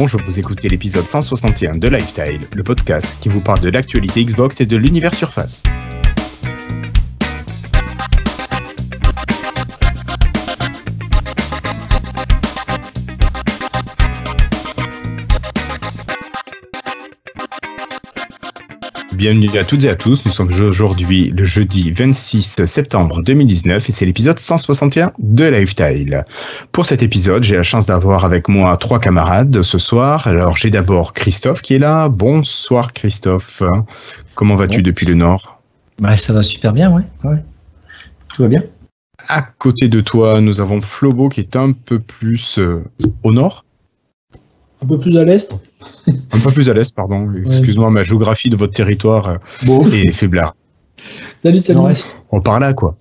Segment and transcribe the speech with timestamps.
[0.00, 4.58] Bonjour, vous écoutez l'épisode 161 de Lifestyle, le podcast qui vous parle de l'actualité Xbox
[4.62, 5.62] et de l'univers Surface.
[19.20, 23.92] Bienvenue à toutes et à tous, nous sommes aujourd'hui le jeudi 26 septembre 2019 et
[23.92, 26.24] c'est l'épisode 161 de Lifestyle.
[26.72, 30.26] Pour cet épisode, j'ai la chance d'avoir avec moi trois camarades ce soir.
[30.26, 32.08] Alors j'ai d'abord Christophe qui est là.
[32.08, 33.62] Bonsoir Christophe.
[34.34, 35.60] Comment vas-tu depuis le nord?
[36.00, 37.02] Bah, Ça va super bien, ouais.
[37.24, 37.44] ouais.
[38.34, 38.64] Tout va bien.
[39.28, 42.82] À côté de toi, nous avons Flobo qui est un peu plus euh,
[43.22, 43.66] au nord.
[44.82, 45.54] Un peu plus à l'est
[46.32, 47.32] Un peu plus à l'est, pardon.
[47.46, 49.38] Excuse-moi, ma géographie de votre territoire
[49.68, 50.54] euh, est faiblard.
[51.38, 51.80] Salut, salut.
[52.30, 52.96] On parle là, quoi.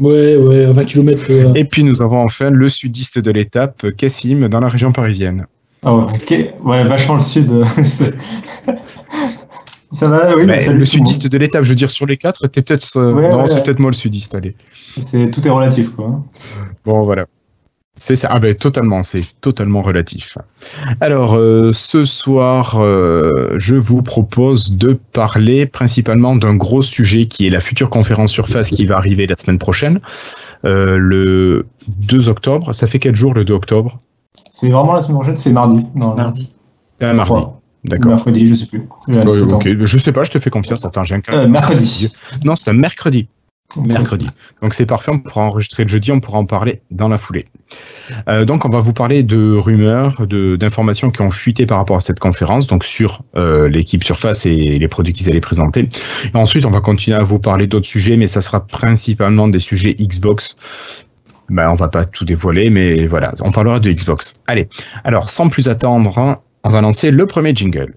[0.00, 1.24] Ouais, ouais, 20 km.
[1.30, 1.54] Euh.
[1.54, 5.46] Et puis nous avons enfin le sudiste de l'étape, Cassim, dans la région parisienne.
[5.84, 6.34] Oh, ok.
[6.64, 7.50] Ouais, vachement le sud.
[9.92, 10.46] Ça va, oui.
[10.46, 12.96] le sudiste de l'étape, je veux dire, sur les quatre, t'es peut-être.
[12.96, 14.56] Euh, non, c'est peut-être moi le sudiste, allez.
[14.72, 16.24] C'est tout est relatif, quoi.
[16.86, 17.26] Bon, voilà.
[17.94, 18.28] C'est ça.
[18.30, 20.38] Ah ben totalement, c'est totalement relatif.
[21.02, 27.46] Alors euh, ce soir, euh, je vous propose de parler principalement d'un gros sujet qui
[27.46, 30.00] est la future conférence Surface qui va arriver la semaine prochaine,
[30.64, 32.74] euh, le 2 octobre.
[32.74, 33.98] Ça fait quel jour le 2 octobre?
[34.50, 35.84] C'est vraiment la semaine prochaine, c'est mardi.
[35.94, 36.50] Non, mardi.
[37.02, 37.44] Ah, mardi.
[37.84, 38.12] D'accord.
[38.12, 38.88] Mercredi, je sais plus.
[39.08, 40.84] Je sais pas, je te fais confiance.
[40.86, 42.10] Attends, j'ai un mercredi.
[42.44, 43.28] Non, c'est un mercredi
[43.76, 44.28] mercredi.
[44.62, 47.46] Donc c'est parfait, on pourra enregistrer le jeudi, on pourra en parler dans la foulée.
[48.28, 52.00] Euh, donc on va vous parler de rumeurs, d'informations qui ont fuité par rapport à
[52.00, 55.88] cette conférence, donc sur euh, l'équipe Surface et les produits qu'ils allaient présenter.
[56.34, 59.58] Et ensuite on va continuer à vous parler d'autres sujets, mais ça sera principalement des
[59.58, 60.56] sujets Xbox.
[61.48, 64.40] Ben, on va pas tout dévoiler, mais voilà, on parlera de Xbox.
[64.46, 64.68] Allez,
[65.04, 67.92] alors sans plus attendre, on va lancer le premier jingle.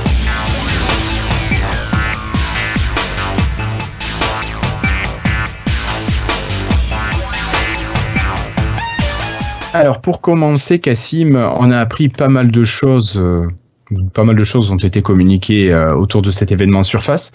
[9.76, 13.18] Alors pour commencer, Cassim, on a appris pas mal de choses.
[13.22, 13.46] Euh,
[14.14, 17.34] pas mal de choses ont été communiquées euh, autour de cet événement Surface.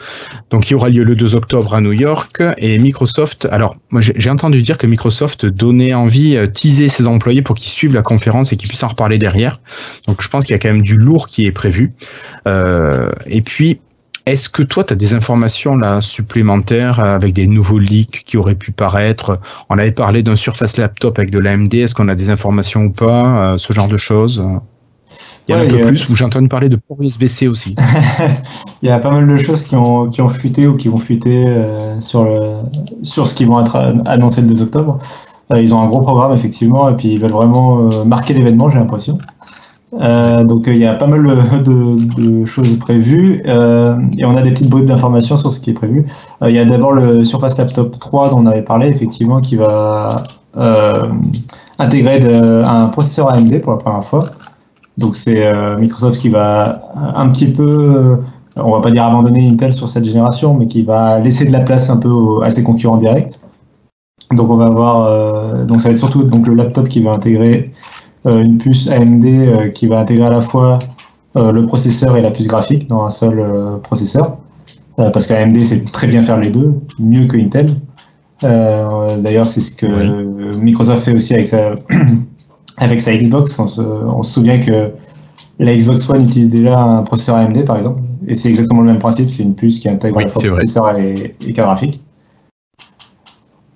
[0.49, 3.47] Donc il aura lieu le 2 octobre à New York et Microsoft.
[3.53, 7.73] Alors moi j'ai entendu dire que Microsoft donnait envie, euh, teaser ses employés pour qu'ils
[7.73, 9.61] suivent la conférence et qu'ils puissent en reparler derrière.
[10.09, 11.93] Donc je pense qu'il y a quand même du lourd qui est prévu.
[12.47, 13.81] et puis
[14.27, 18.55] est-ce que toi, tu as des informations là supplémentaires avec des nouveaux leaks qui auraient
[18.55, 19.41] pu paraître?
[19.71, 21.73] On avait parlé d'un Surface Laptop avec de l'AMD.
[21.75, 24.45] Est-ce qu'on a des informations ou pas euh, Ce genre de choses?
[25.49, 27.75] Il y en a un peu plus, ou j'ai entendu parler de port USB-C aussi.
[28.83, 30.97] il y a pas mal de choses qui ont, qui ont fuité ou qui vont
[30.97, 32.59] fuiter euh, sur, le,
[33.03, 33.77] sur ce qui vont être
[34.07, 34.99] annoncés le 2 octobre.
[35.51, 38.79] Euh, ils ont un gros programme, effectivement, et puis ils veulent vraiment marquer l'événement, j'ai
[38.79, 39.19] l'impression.
[39.95, 41.27] Euh, donc il y a pas mal
[41.65, 45.75] de, choses prévues euh, et on a des petites brutes d'informations sur ce qui est
[45.75, 46.05] prévu.
[46.43, 49.57] Euh, il y a d'abord le Surface Laptop 3 dont on avait parlé effectivement qui
[49.57, 50.23] va
[51.79, 52.21] intégrer
[52.65, 54.27] un processeur AMD pour la première fois.
[54.99, 56.83] Donc c'est Microsoft qui va
[57.15, 58.19] un petit peu,
[58.57, 61.61] on va pas dire abandonner Intel sur cette génération, mais qui va laisser de la
[61.61, 63.39] place un peu à ses concurrents directs.
[64.33, 67.73] Donc on va avoir, donc ça va être surtout donc le laptop qui va intégrer
[67.73, 70.79] euh, une puce AMD euh, qui va intégrer à la fois
[71.37, 73.43] euh, le processeur et la puce graphique dans un seul
[73.83, 74.39] processeur.
[74.97, 77.67] parce qu'AMD sait très bien faire les deux, mieux que Intel.
[78.43, 79.87] D'ailleurs, c'est ce que
[80.57, 81.75] Microsoft fait aussi avec sa,
[82.79, 83.59] avec sa Xbox.
[83.59, 84.93] On se, on se, souvient que
[85.59, 88.03] la Xbox One utilise déjà un processeur AMD, par exemple.
[88.27, 90.99] Et c'est exactement le même principe, c'est une puce qui intègre à la fois processeur
[90.99, 92.03] et, et carte graphique.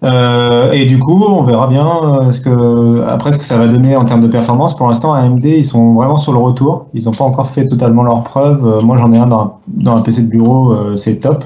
[0.04, 3.68] Euh, et du coup, on verra bien euh, ce que, après ce que ça va
[3.68, 4.76] donner en termes de performance.
[4.76, 6.86] Pour l'instant, AMD, ils sont vraiment sur le retour.
[6.92, 8.66] Ils n'ont pas encore fait totalement leurs preuves.
[8.66, 11.44] Euh, moi, j'en ai un dans, un, PC de bureau, c'est top.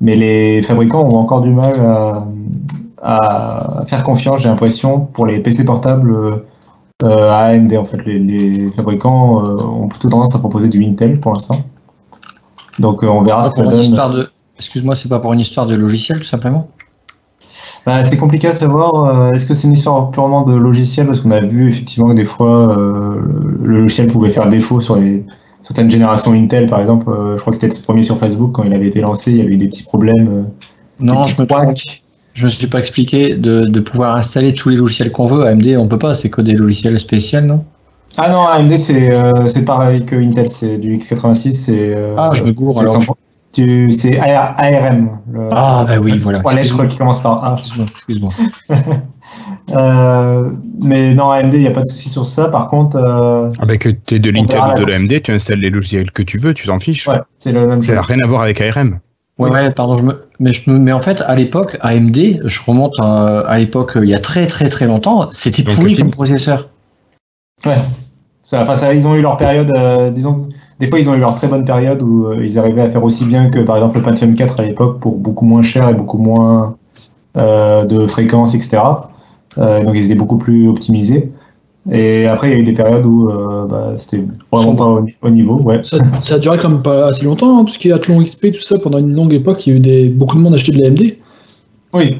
[0.00, 1.80] Mais les fabricants ont encore du mal
[3.02, 6.42] à, faire confiance, j'ai l'impression, pour les PC portables
[7.02, 7.72] à AMD.
[7.74, 11.58] En fait, les, fabricants ont plutôt tendance à proposer du Intel pour l'instant.
[12.78, 14.28] Donc, on verra ce que ça donne.
[14.58, 16.68] Excuse-moi, c'est pas pour une histoire de logiciel, tout simplement?
[17.86, 19.04] Bah, c'est compliqué à savoir.
[19.04, 21.06] Euh, est-ce que c'est une histoire purement de logiciel?
[21.06, 23.22] Parce qu'on a vu effectivement que des fois, euh,
[23.62, 25.24] le logiciel pouvait faire défaut sur les,
[25.62, 27.08] certaines générations Intel, par exemple.
[27.08, 29.30] Euh, je crois que c'était le premier sur Facebook quand il avait été lancé.
[29.30, 30.50] Il y avait eu des petits problèmes.
[30.98, 31.46] non, je me,
[32.34, 35.46] je me suis pas expliqué de, pouvoir installer tous les logiciels qu'on veut.
[35.46, 36.12] AMD, on peut pas.
[36.12, 37.64] C'est que des logiciels spéciaux, non?
[38.16, 40.50] Ah non, AMD, c'est pareil que Intel.
[40.50, 41.72] C'est du x86.
[42.16, 43.00] ah, je me gourre alors
[43.90, 45.18] c'est AR- ARM.
[45.32, 46.38] le- Ah, bah oui, voilà.
[46.38, 47.56] Trois lettres qui commencent par A.
[47.58, 48.30] Excuse-moi, excuse-moi.
[49.74, 50.50] Euh,
[50.80, 52.48] mais non, AMD, il n'y a pas de souci sur ça.
[52.48, 56.12] Par contre, euh, Avec t'es de l'Intel ou de la- l'AMD, tu installes les logiciels
[56.12, 57.08] que tu veux, tu t'en fiches.
[57.08, 59.00] ouais, c'est la même Ça n'a rien à voir avec ARM.
[59.38, 60.22] Ouais, ouais, pardon, je me...
[60.38, 64.04] mais je me, mais en fait, à l'époque, AMD, je remonte à, à l'époque, euh,
[64.04, 66.68] il y a très très très longtemps, c'était pourri comme processeur.
[67.66, 67.76] Ouais.
[68.42, 71.20] Ça, enfin, ça, ils ont eu leur période, euh, disons, des fois ils ont eu
[71.20, 73.96] leur très bonne période où euh, ils arrivaient à faire aussi bien que par exemple
[73.96, 76.76] le Pentium 4 à l'époque pour beaucoup moins cher et beaucoup moins
[77.36, 78.82] euh, de fréquences, etc.
[79.58, 81.32] Euh, donc ils étaient beaucoup plus optimisés.
[81.90, 83.30] Et après il y a eu des périodes où
[83.68, 85.60] bah, c'était vraiment pas au, au niveau.
[85.60, 85.80] Ouais.
[85.84, 88.22] Ça, ça a duré quand même pas assez longtemps, hein, tout ce qui est Athlon
[88.22, 90.54] XP, tout ça, pendant une longue époque, il y a eu des, beaucoup de monde
[90.54, 91.16] acheté de l'AMD.
[91.96, 92.18] Oui.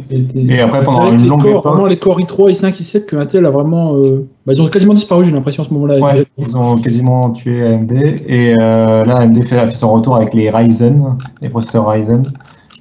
[0.48, 3.16] Et après pendant une les longue corps, époque, vraiment les corps i3, i5, i7 que
[3.16, 3.96] Intel a vraiment.
[3.96, 5.98] euh, bah, ils ont quasiment disparu, j'ai l'impression, à ce moment-là.
[5.98, 7.92] ouais, ils ont quasiment tué AMD.
[8.26, 12.22] Et euh, là AMD fait, a fait son retour avec les Ryzen, les processeurs Ryzen.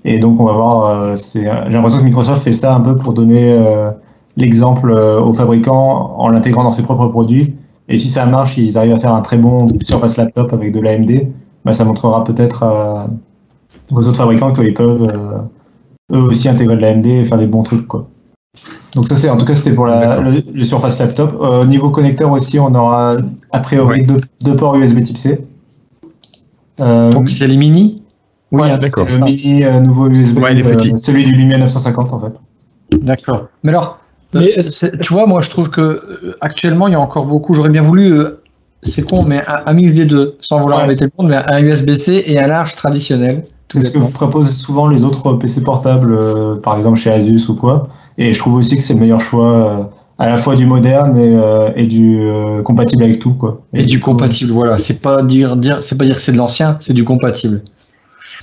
[0.03, 0.85] Et donc on va voir.
[0.85, 1.43] euh, J'ai
[1.73, 3.57] l'impression que Microsoft fait ça un peu pour donner
[4.37, 7.55] l'exemple aux fabricants en l'intégrant dans ses propres produits.
[7.87, 10.79] Et si ça marche, ils arrivent à faire un très bon Surface Laptop avec de
[10.79, 11.27] l'AMD,
[11.63, 12.63] bah, ça montrera peut-être
[13.91, 15.07] aux autres fabricants qu'ils peuvent
[16.11, 17.87] eux aussi intégrer de l'AMD et faire des bons trucs.
[17.87, 18.07] Quoi.
[18.93, 21.37] Donc ça c'est en tout cas c'était pour la, le, le Surface Laptop.
[21.41, 23.17] Euh, Au niveau connecteur aussi, on aura
[23.51, 24.05] a priori Ouais.
[24.05, 25.41] deux, deux ports USB Type C.
[26.79, 28.01] Euh, Donc c'est les mini?
[28.51, 29.07] Oui, ouais, c'est d'accord.
[29.09, 32.97] Le mini euh, nouveau USB, Ouais, euh, celui du Lumia 950 en fait.
[32.99, 33.47] D'accord.
[33.63, 33.99] Mais alors,
[34.33, 37.25] Mais euh, c'est- tu vois, moi je trouve que euh, actuellement il y a encore
[37.25, 37.53] beaucoup.
[37.53, 38.41] J'aurais bien voulu, euh,
[38.83, 40.85] c'est con, mais un, un mix des deux, sans vouloir Ouais.
[40.85, 43.43] embêter le monde, mais un USB-C et un large traditionnel.
[43.73, 44.11] C'est ce que bêtement.
[44.11, 47.89] proposent souvent les autres PC portables, euh, par exemple chez Asus ou quoi?
[48.17, 49.83] Et je trouve aussi que c'est le meilleur choix, euh,
[50.17, 52.21] à la fois du moderne et, euh, et du
[52.63, 53.61] compatible avec tout, quoi.
[53.73, 54.77] Et du compatible, voilà.
[54.77, 57.61] C'est pas dire, dire, c'est pas dire que c'est de l'ancien, c'est du compatible.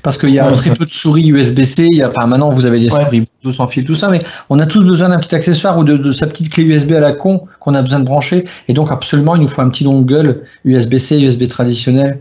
[0.02, 1.86] Parce qu'il y a Ouais, très peu de souris USB-C.
[1.92, 3.04] Il y a, enfin, maintenant vous avez des Ouais.
[3.04, 4.20] souris Bluetooth sans fil, tout ça, mais
[4.50, 7.00] on a tous besoin d'un petit accessoire ou de, de sa petite clé USB à
[7.00, 8.44] la con qu'on a besoin de brancher.
[8.68, 12.18] Et donc absolument, il nous faut un petit dongle USB-C, USB traditionnel.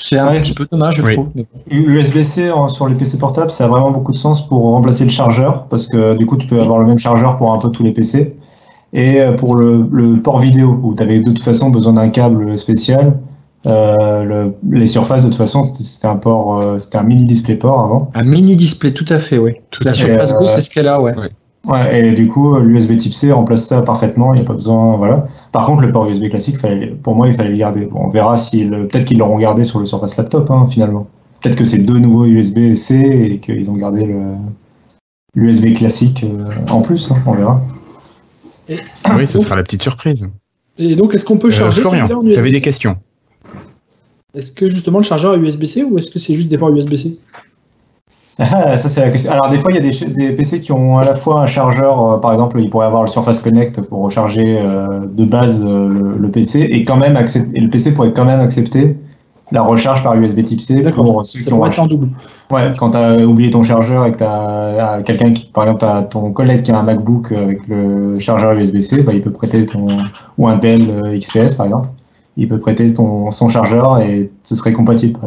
[0.00, 0.40] C'est un Ouais.
[0.40, 1.14] petit peu dommage, je Oui.
[1.14, 1.26] trouve.
[1.70, 5.10] USB-C en- sur les PC portables, ça a vraiment beaucoup de sens pour remplacer le
[5.10, 7.82] chargeur, parce que du coup, tu peux avoir le même chargeur pour un peu tous
[7.82, 8.36] les PC.
[8.94, 12.08] Et euh, pour le, le port vidéo, où tu avais de toute façon besoin d'un
[12.08, 13.18] câble spécial,
[13.66, 17.80] euh, le- les surfaces, de toute façon, c'était un port, euh, c'était un mini DisplayPort
[17.84, 18.10] avant.
[18.14, 19.54] Un mini display, tout à fait, oui.
[19.70, 20.06] Tout La à fait.
[20.06, 21.14] Surface euh, Go, c'est ce qu'elle a, ouais.
[21.18, 21.30] Ouais,
[21.92, 25.26] et du coup, l'USB Type C remplace ça parfaitement, il n'y a pas besoin, voilà.
[25.52, 27.84] Par contre, le port USB classique, fallait, pour moi, il fallait le garder.
[27.84, 31.06] Bon, on verra si peut-être qu'ils l'auront gardé sur le Surface Laptop, hein, finalement.
[31.40, 34.34] Peut-être que c'est deux nouveaux USB-C et qu'ils ont gardé le
[35.34, 37.60] l'USB classique euh, en plus, hein, on verra.
[38.68, 40.28] Oui, ce sera la petite surprise.
[40.78, 42.54] Et donc, est-ce qu'on peut Euh, charger Florian, celui-là en tu avais USB?
[42.54, 42.96] des questions.
[44.34, 47.18] Est-ce que justement le chargeur est USB-C ou est-ce que c'est juste des ports USB-C
[48.78, 49.32] ça, c'est la question.
[49.32, 52.00] Alors, des fois, il y a des, PC qui ont à la fois un chargeur,
[52.00, 55.88] euh, par exemple, ils pourraient avoir le Surface Connect pour recharger euh, de base euh,
[55.88, 58.96] le, le PC, et quand même accept- et le PC pourrait quand même accepter
[59.50, 62.10] la recharge par USB Type C pour ceux qui ont pourrait en double.
[62.52, 65.80] Ouais, quand tu as oublié ton chargeur et que tu as quelqu'un qui, par exemple,
[65.80, 69.66] t'as ton collègue qui a un MacBook avec le chargeur USB-C, bah, il peut prêter
[69.66, 69.86] ton,
[70.36, 70.82] ou un Dell
[71.18, 71.88] XPS par exemple,
[72.36, 75.18] il peut prêter ton, son chargeur et ce serait compatible.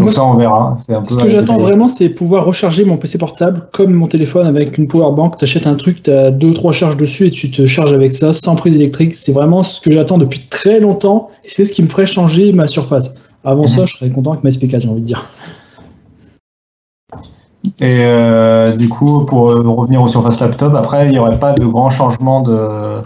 [0.00, 0.76] Donc Moi, ça, on verra.
[0.78, 4.06] C'est un peu Ce que j'attends vraiment, c'est pouvoir recharger mon PC portable comme mon
[4.06, 5.36] téléphone avec une power bank.
[5.36, 8.14] Tu achètes un truc, tu as deux trois charges dessus et tu te charges avec
[8.14, 9.14] ça sans prise électrique.
[9.14, 12.54] C'est vraiment ce que j'attends depuis très longtemps et c'est ce qui me ferait changer
[12.54, 13.14] ma surface.
[13.44, 13.68] Avant Mhm.
[13.68, 15.28] ça, je serais content avec ma SP4, j'ai envie de dire.
[17.80, 21.52] Et euh, du coup, pour euh, revenir au Surface Laptop, après, il n'y aurait pas
[21.52, 23.02] de grand changement de,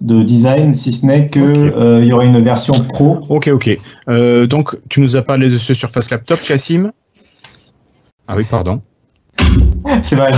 [0.00, 1.74] de design, si ce n'est que Ok.
[1.76, 3.20] euh, il y aurait une version pro.
[3.28, 3.70] Ok, ok.
[4.08, 6.92] Euh, donc, tu nous as parlé de ce Surface Laptop, Cassim
[8.28, 8.82] Ah oui, pardon.
[10.02, 10.32] C'est grave.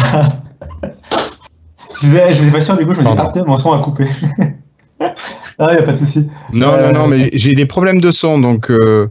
[2.02, 4.04] Je n'étais pas sûr, du coup, je me dis, ah mon son a coupé.
[5.00, 6.28] ah, il n'y a pas de souci.
[6.52, 8.70] Non, Euh, non, non, mais j'ai des problèmes de son, donc...
[8.70, 9.08] euh,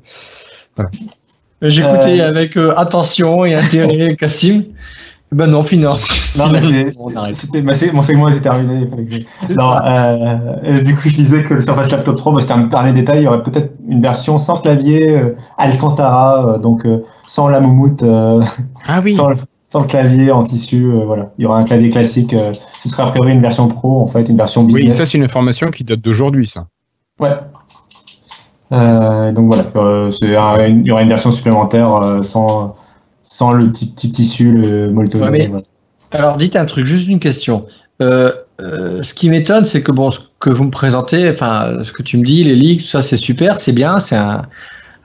[1.61, 4.65] J'écoutais Euh, avec euh, attention et intérêt Cassim.
[5.31, 5.95] Ben non, finalement.
[6.37, 6.51] Non,
[7.33, 8.85] c'était, bah, c'est- mon segment était terminé.
[8.85, 12.65] que Non, euh, du coup, je disais que le Surface Laptop Pro, bah, c'était un
[12.67, 13.21] dernier détail.
[13.21, 17.59] Il y aurait peut-être une version sans clavier euh, Alcantara, euh, donc euh, sans la
[17.59, 18.43] moumoute, euh,
[18.87, 20.85] Ah oui sans, le, sans le clavier en tissu.
[20.85, 22.33] euh, voilà, il y aura un clavier classique.
[22.33, 24.97] euh, ce serait a priori une version pro, en fait, une version Oui, business.
[24.97, 26.67] ça c'est une information qui date d'aujourd'hui, ça.
[27.19, 27.29] Ouais.
[28.71, 32.75] Euh, donc voilà, euh, il y aura une version supplémentaire euh, sans,
[33.25, 35.19] sans le petit, petit tissu, le Molto.
[35.19, 35.63] Ouais, mais- voilà.
[36.11, 37.65] Alors, dites un truc, juste une question.
[38.01, 41.91] Euh, euh, ce qui m'étonne, c'est que bon, ce que vous me présentez, enfin, ce
[41.91, 44.43] que tu me dis, les leaks, tout ça, c'est super, c'est bien, c'est un,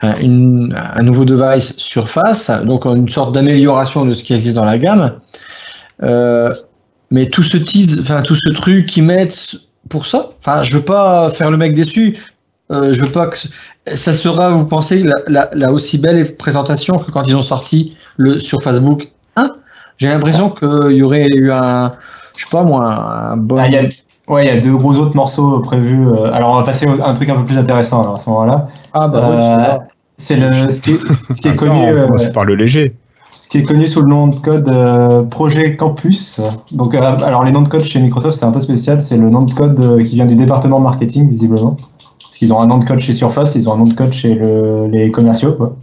[0.02, 4.64] un, une- un nouveau device Surface, donc une sorte d'amélioration de ce qui existe dans
[4.64, 5.14] la gamme.
[6.02, 6.52] Euh,
[7.10, 9.56] mais tout ce tease, enfin tout ce truc qu'ils mettent
[9.88, 12.16] pour ça, enfin je veux pas faire le mec déçu.
[12.70, 13.36] Je veux pas que
[13.96, 17.96] ça sera, vous pensez, la, la- la aussi belle présentation que quand ils ont sorti
[18.20, 19.50] le sur Facebook 1.
[19.98, 21.90] J'ai l'impression qu'il y aurait eu un,
[22.36, 22.86] je sais pas moi,
[23.32, 23.56] un bon.
[23.58, 23.82] Ah, il y a,
[24.28, 26.06] ouais, il y a deux gros autres morceaux prévus.
[26.08, 28.28] euh, Alors, on va passer à un truc un peu plus intéressant alors, à ce
[28.30, 28.66] moment-là.
[28.92, 29.78] Ah bah oui, Euh,
[30.18, 30.98] c'est le ce qui est,
[31.32, 31.78] ce qui est Attends, connu.
[31.82, 32.92] on euh, commence par le léger.
[33.40, 36.40] ce qui est connu sous le nom de code euh, Projet Campus.
[36.72, 39.00] Donc, euh, alors les noms de code chez Microsoft, c'est un peu spécial.
[39.02, 41.76] C'est le nom de code euh, qui vient du département de marketing, visiblement.
[42.22, 44.12] Parce qu'ils ont un nom de code chez Surface, ils ont un nom de code
[44.12, 45.52] chez le- les commerciaux.
[45.52, 45.74] Quoi.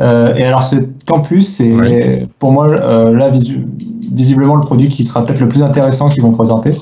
[0.00, 0.76] Euh, et alors, ce
[1.06, 2.22] campus, c'est Ouais.
[2.38, 3.66] pour moi, euh, là, visu-
[4.12, 6.72] visiblement, le produit qui sera peut-être le plus intéressant qu'ils vont présenter.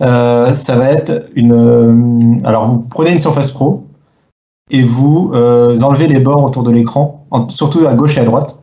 [0.00, 2.40] Euh, ça va être une.
[2.44, 3.84] alors, vous prenez une Surface Pro
[4.70, 8.58] et vous enlevez les bords autour de l'écran, surtout à gauche et à droite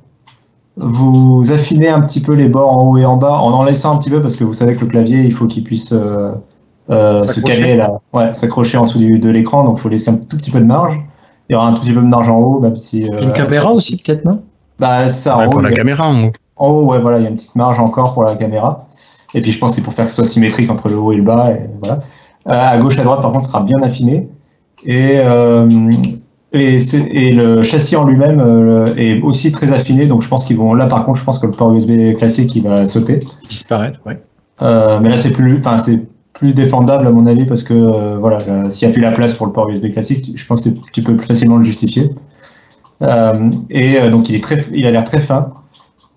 [0.81, 3.93] vous affinez un petit peu les bords en haut et en bas en en laissant
[3.93, 7.39] un petit peu parce que vous savez que le clavier il faut qu'il puisse se
[7.41, 10.51] caler là, ouais, s'accrocher en dessous de l'écran donc il faut laisser un tout petit
[10.51, 10.97] peu de marge.
[11.49, 13.09] Il y aura un tout petit peu de marge en haut, même si.
[13.09, 14.41] euh, Une caméra aussi peut-être non?
[14.79, 16.31] Bah ça Ouais, en, haut, pour la a- caméra en haut.
[16.57, 18.85] en haut, ouais, voilà, il y a une petite marge encore pour la caméra.
[19.33, 21.11] Et puis je pense que c'est pour faire que ce soit symétrique entre le haut
[21.11, 21.51] et le bas.
[21.51, 21.99] Et voilà.
[22.47, 24.29] Euh, à gauche, à droite, par contre, ce sera bien affiné.
[24.85, 25.67] Et, euh,
[26.53, 30.05] et, c'est- et le châssis en lui-même euh, est aussi très affiné.
[30.05, 30.73] Donc je pense qu'ils vont.
[30.73, 33.19] Là, par contre, je pense que le port USB classique il va sauter.
[33.47, 34.21] Disparaître, ouais.
[34.61, 35.99] Euh, mais là, c'est plus, enfin, c'est
[36.39, 39.11] plus défendable à mon avis parce que euh, voilà, là, s'il n'y a plus la
[39.11, 42.09] place pour le port USB classique, je pense que tu peux plus facilement le justifier.
[43.01, 45.51] Euh, et euh, donc, il est très, il a l'air très fin.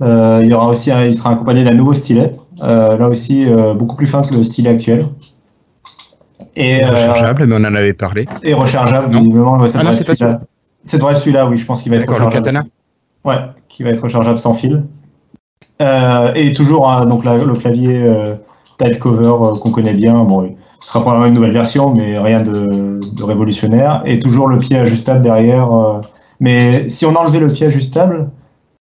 [0.00, 4.06] Euh, il y aura aussi, il sera accompagné d'un nouveau stylet, là aussi beaucoup plus
[4.06, 5.04] fin que le stylet actuel.
[6.56, 8.26] Et, Rechargeable, mais on en avait parlé.
[8.42, 9.18] et rechargeable, Non.
[9.18, 9.66] visiblement.
[9.66, 9.96] ça Ah devrait
[10.84, 11.48] c'est être celui-là.
[11.48, 12.44] Oui, je pense qu'il va être le rechargeable.
[12.44, 12.64] katana.
[13.24, 13.36] Ouais,
[13.68, 14.84] qui va être rechargeable sans fil.
[16.36, 18.04] Et toujours hein, donc la- le clavier
[18.82, 20.24] type cover euh, qu'on connaît bien.
[20.24, 24.02] Bon, ce sera probablement une nouvelle version, mais rien de, de révolutionnaire.
[24.06, 25.72] Et toujours le pied ajustable derrière.
[25.72, 26.00] euh.
[26.40, 28.28] mais si on enlevait le pied ajustable,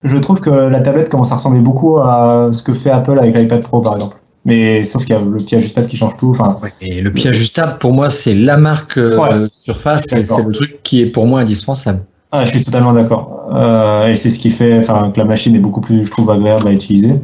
[0.05, 3.37] je trouve que la tablette commence à ressembler beaucoup à ce que fait Apple avec
[3.37, 4.17] l'iPad Pro, par exemple.
[4.45, 6.31] Mais sauf qu'il y a le pied ajustable qui change tout.
[6.31, 9.49] Enfin, Et le pied ajustable, pour moi, c'est la marque euh, Ouais.
[9.53, 12.05] Surface, c'est le truc qui est pour moi indispensable.
[12.31, 13.49] Ah, je suis totalement d'accord.
[13.55, 16.69] Euh, et c'est ce qui fait que la machine est beaucoup plus, je trouve, agréable
[16.69, 17.15] à utiliser.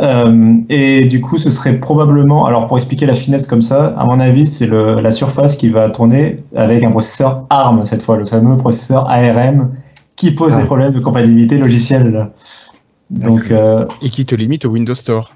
[0.00, 4.04] Euh, et du coup, ce serait probablement, alors pour expliquer la finesse comme ça, à
[4.04, 8.16] mon avis, c'est le- la surface qui va tourner avec un processeur ARM cette fois,
[8.18, 9.70] le fameux processeur ARM
[10.16, 10.60] qui pose Ah.
[10.60, 12.30] des problèmes de compatibilité logicielle.
[13.10, 15.32] Donc, euh, Et qui te limite au Windows Store.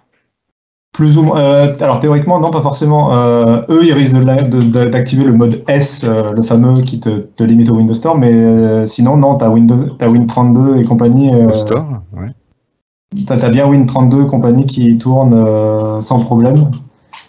[0.92, 1.38] plus ou moins.
[1.38, 3.14] euh, alors théoriquement, non, pas forcément.
[3.16, 7.08] Euh, eux, ils risquent de- de- d'activer le mode S, euh, le fameux qui te,
[7.20, 11.32] te limite au Windows Store, mais euh, sinon, non, t'as Windows, t'as Win32 et compagnie.
[11.32, 12.26] euh, Store, ouais.
[13.26, 16.56] T'as t'as bien Win32 et compagnie qui tourne euh, sans problème,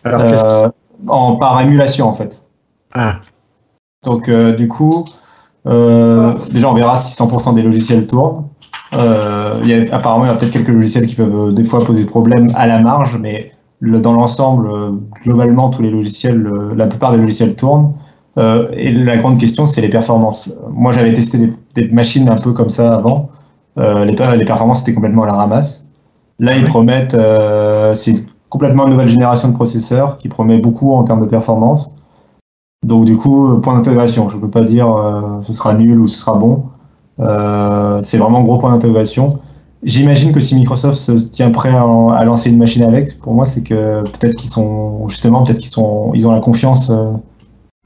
[0.03, 0.69] Alors, euh,
[1.07, 2.43] en, par émulation en fait.
[2.93, 3.19] Ah.
[4.05, 5.05] Donc euh, du coup,
[5.65, 8.45] déjà on verra si 100% des logiciels tournent.
[8.93, 8.95] Y
[9.91, 12.67] a, apparemment, il y a peut-être quelques logiciels qui peuvent des fois poser problème à
[12.67, 14.69] la marge, mais le- dans l'ensemble,
[15.23, 16.43] globalement, tous les logiciels,
[16.75, 17.93] la plupart des logiciels tournent.
[18.37, 20.51] Et la grande question, c'est les performances.
[20.71, 23.29] Moi, j'avais testé des, des machines un peu comme ça avant.
[23.77, 25.85] Euh, les, per- les performances étaient complètement à la ramasse.
[26.39, 31.03] Là, ils promettent, euh, c'est complètement une nouvelle génération de processeurs qui promet beaucoup en
[31.03, 31.95] termes de performance.
[32.85, 34.29] Donc, du coup, euh, point d'intégration.
[34.29, 36.65] Je ne peux pas dire euh, ce sera nul ou ce sera bon.
[37.19, 39.37] Euh, c'est vraiment gros point d'interrogation.
[39.83, 43.45] J'imagine que si Microsoft se tient prêt à, à lancer une machine avec, pour moi,
[43.45, 47.11] c'est que peut-être qu'ils sont justement, peut-être qu'ils sont, ils ont la confiance euh,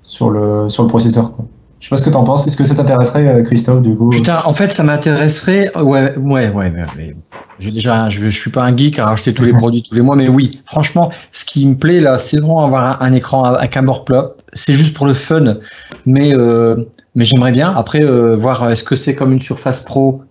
[0.03, 1.33] sur le sur le processeur.
[1.33, 1.45] Quoi.
[1.79, 2.47] Je sais pas ce que t'en penses.
[2.47, 5.71] Est-ce que ça t'intéresserait, euh, Christophe, du coup Putain, en fait, ça m'intéresserait.
[5.77, 6.71] Ouais, ouais, ouais.
[6.71, 7.15] mais- mais
[7.59, 10.01] j'ai déjà, je, je suis pas un geek à racheter tous les produits tous les
[10.01, 13.43] mois, mais oui, franchement, ce qui me plaît là, c'est vraiment avoir un, un écran
[13.43, 14.31] avec un bord plat.
[14.53, 15.57] C'est juste pour le fun,
[16.05, 16.75] mais euh,
[17.15, 20.21] mais j'aimerais bien après euh, voir est-ce que c'est comme une Surface Pro?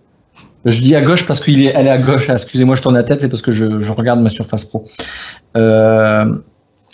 [0.65, 2.25] Je dis à gauche parce qu'elle est, elle est à gauche.
[2.29, 4.83] ah, Excusez-moi, je tourne la tête, c'est parce que je, je regarde ma Surface Pro.
[5.55, 6.25] Euh,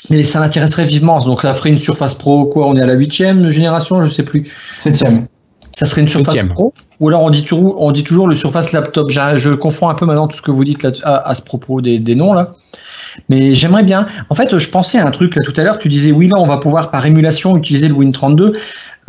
[0.10, 1.20] mais ça m'intéresserait vivement.
[1.20, 4.24] Donc ça ferait une Surface Pro quoi On est à la huitième génération, je sais
[4.24, 4.52] plus.
[4.76, 5.14] Septième.
[5.76, 6.54] Ça serait une Surface Septième.
[6.54, 9.10] Pro Ou alors on dit, toujours, on dit toujours le Surface Laptop.
[9.10, 11.82] Je confonds un peu maintenant tout ce que vous dites là, à, à ce propos
[11.82, 12.54] des, des noms là.
[13.30, 14.08] Mais j'aimerais bien.
[14.30, 15.78] En fait, je pensais à un truc là tout à l'heure.
[15.78, 18.54] Tu disais oui, là, on va pouvoir par émulation utiliser le Win32.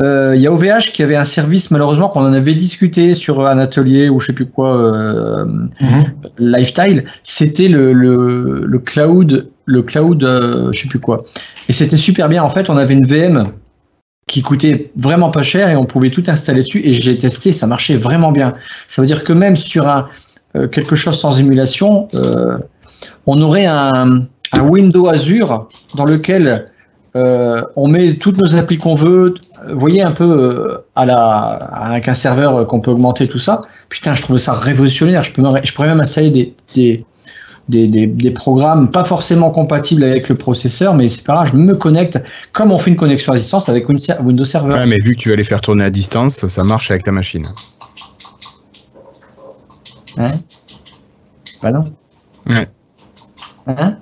[0.03, 3.47] Euh, Il y a OVH qui avait un service, malheureusement, qu'on en avait discuté sur
[3.47, 5.47] un atelier ou je sais plus quoi, euh,
[5.81, 6.05] Mhm.
[6.39, 7.05] Lifestyle.
[7.23, 11.25] C'était le, le, le cloud, le cloud, euh, je sais plus quoi.
[11.69, 12.43] Et c'était super bien.
[12.43, 13.53] En fait, on avait une VM
[14.27, 17.67] qui coûtait vraiment pas cher et on pouvait tout installer dessus et j'ai testé, ça
[17.67, 18.57] marchait vraiment bien.
[18.89, 19.87] Ça veut dire que même sur
[20.57, 22.59] euh, quelque chose sans émulation, euh,
[23.27, 26.67] on aurait un, un, Windows Azure dans lequel
[27.17, 29.35] euh, on met toutes nos applis qu'on veut.
[29.69, 31.43] Vous voyez un peu à la,
[31.73, 33.63] avec un serveur qu'on peut augmenter tout ça.
[33.89, 35.23] Putain, je trouve ça révolutionnaire.
[35.23, 37.05] Je, pourrais même installer des
[37.69, 41.57] des, des, des, programmes pas forcément compatibles avec le processeur, mais c'est pas grave, je
[41.57, 42.19] me connecte
[42.53, 44.75] comme on fait une connexion à distance avec Windows Server.
[44.75, 47.13] Ouais, mais vu que tu vas les faire tourner à distance, ça marche avec ta
[47.13, 47.47] machine.
[50.19, 50.29] Hein?
[51.63, 51.85] Bah non.
[52.47, 52.69] Ouais.
[53.67, 53.97] Hein?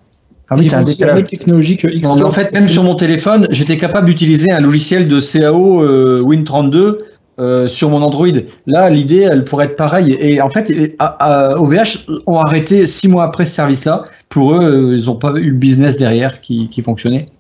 [0.49, 1.16] Ah oui, t'as un décalage.
[1.16, 2.07] même technologie que X.
[2.07, 6.23] Donc, en fait, même sur mon téléphone, j'étais capable d'utiliser un logiciel de CAO euh,
[6.23, 6.99] Win32
[7.39, 8.27] euh, sur mon Android.
[8.67, 10.17] Là, l'idée, elle pourrait être pareille.
[10.21, 10.71] Et en fait,
[11.01, 14.05] OVH ont arrêté six mois après ce service-là.
[14.29, 17.31] Pour eux, euh, ils n'ont pas eu le business derrière qui, fonctionnait.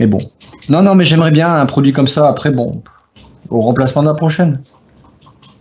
[0.00, 0.18] Mais bon.
[0.68, 2.28] Non, non, mais j'aimerais bien un produit comme ça.
[2.28, 2.82] Après, bon,
[3.50, 4.60] au remplacement de la prochaine.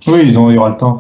[0.08, 0.98] Oui, il y aura le temps.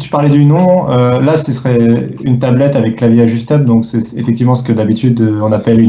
[0.00, 0.90] Tu parlais du nom.
[0.90, 3.66] euh, là, ce serait une tablette avec clavier ajustable.
[3.66, 5.86] Donc, c'est effectivement ce que d'habitude on appelle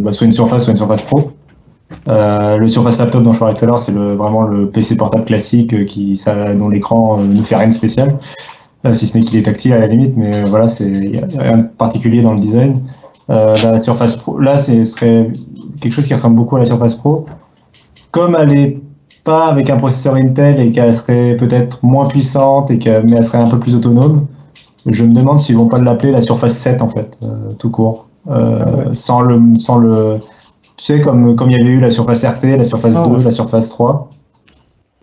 [0.00, 1.32] bah, soit une Surface, soit une Surface Pro.
[2.08, 4.96] Euh, le Surface Laptop dont je parlais tout à l'heure, c'est le, vraiment le PC
[4.96, 8.18] portable classique euh, qui, ça, dont l'écran euh, ne fait rien de spécial,
[8.92, 10.16] si ce n'est qu'il est tactile à la limite.
[10.16, 12.82] Mais voilà, il y a rien de particulier dans le design.
[13.28, 15.30] La Surface Pro, là, ce serait
[15.80, 17.26] quelque chose qui ressemble beaucoup à la Surface Pro.
[18.10, 18.80] Comme elle est
[19.22, 23.24] pas avec un processeur Intel et qu'elle serait peut-être moins puissante et que, mais elle
[23.24, 24.26] serait un peu plus autonome.
[24.86, 28.06] Je me demande s'ils vont pas l'appeler la Surface 7 en fait, euh, tout court,
[28.28, 30.16] Euh, sans le, sans le,
[30.80, 33.10] tu sais comme comme il y avait eu la Surface RT, la Surface Ah 2,
[33.16, 33.22] ouais.
[33.24, 34.08] la Surface 3.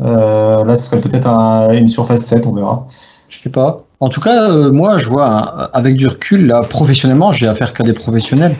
[0.02, 2.88] Euh, là, ce serait peut-être un- une Surface 7, on verra.
[3.30, 3.84] Je sais pas.
[4.00, 7.74] En tout cas, euh, moi, je vois un- avec du recul, là, professionnellement, j'ai affaire
[7.74, 8.56] qu'à des professionnels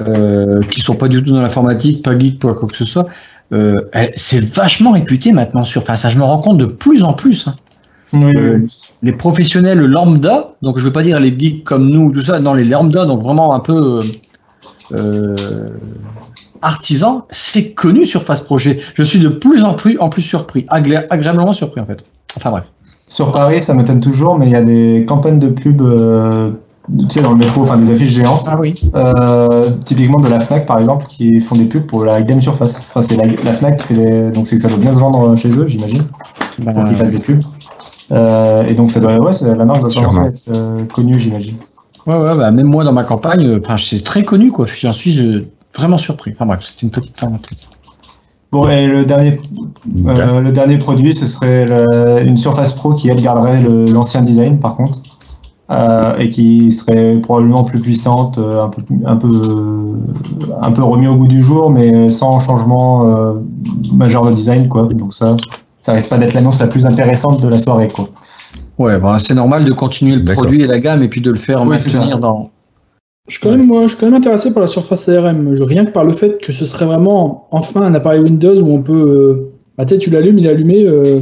[0.00, 3.06] euh, qui sont pas du tout dans l'informatique, pas geek, pas quoi que ce soit.
[3.52, 5.80] Euh, elle- c'est vachement réputé maintenant sur.
[5.82, 7.48] Enfin, ça, je me rends compte de plus en plus.
[7.48, 7.54] hein.
[8.12, 8.60] Oui, Euh,
[9.02, 12.54] Les professionnels lambda, donc je veux pas dire les geeks comme nous, tout ça, non,
[12.54, 14.00] les lambda, donc vraiment un peu
[14.92, 15.70] euh,
[16.56, 18.80] euh, artisans, c'est connu sur Face Projet.
[18.94, 21.98] Je suis de plus en plus, en plus surpris, agré- agréablement surpris en fait.
[22.36, 22.64] Enfin bref.
[23.08, 26.50] Sur Paris, ça m'étonne toujours, mais il y a des campagnes de pub, euh,
[26.98, 28.46] tu sais, dans le métro, enfin des affiches géantes.
[28.48, 28.74] Ah oui.
[28.94, 32.78] Euh, typiquement de la Fnac par exemple qui font des pubs pour la gamme Surface.
[32.78, 34.30] Enfin c'est la, la Fnac qui fait des...
[34.32, 36.02] donc c'est que ça doit bien se vendre chez eux j'imagine
[36.72, 37.42] pour qu'ils fassent des pubs.
[38.12, 40.26] Euh, et donc ça doit ouais la marque doit commencer à Sûrement.
[40.26, 41.56] être euh, connue j'imagine.
[42.06, 44.66] Ouais, ouais, bah, même moi dans ma campagne, euh, c'est très connu, quoi.
[44.78, 45.44] J'en suis euh,
[45.76, 46.32] vraiment surpris.
[46.34, 47.58] Enfin bref, c'était une petite parenthèse.
[48.52, 49.40] Bon et le dernier
[50.06, 54.58] euh, le dernier produit ce serait le- une Surface Pro qui elle garderait l'ancien design
[54.60, 55.00] par contre.
[55.68, 59.98] Euh, et qui serait probablement plus puissante, euh, un peu, un peu,
[60.62, 63.34] un peu remis au goût du jour, mais sans changement euh,
[63.92, 64.84] majeur de design, quoi.
[64.84, 65.36] Donc ça,
[65.82, 68.08] ça risque pas d'être l'annonce la plus intéressante de la soirée, quoi.
[68.78, 71.38] Ouais, bah, c'est normal de continuer le produit et la gamme et puis de le
[71.38, 72.50] faire Oui, maintenir dans.
[73.28, 75.54] Je suis, quand même, moi, je suis quand même intéressé par la Surface ARM.
[75.54, 78.68] Je- Rien que par le fait que ce serait vraiment enfin un appareil Windows où
[78.72, 78.92] on peut.
[78.92, 80.84] Euh, bah, tu sais, tu l'allumes, il est allumé.
[80.84, 81.20] euh,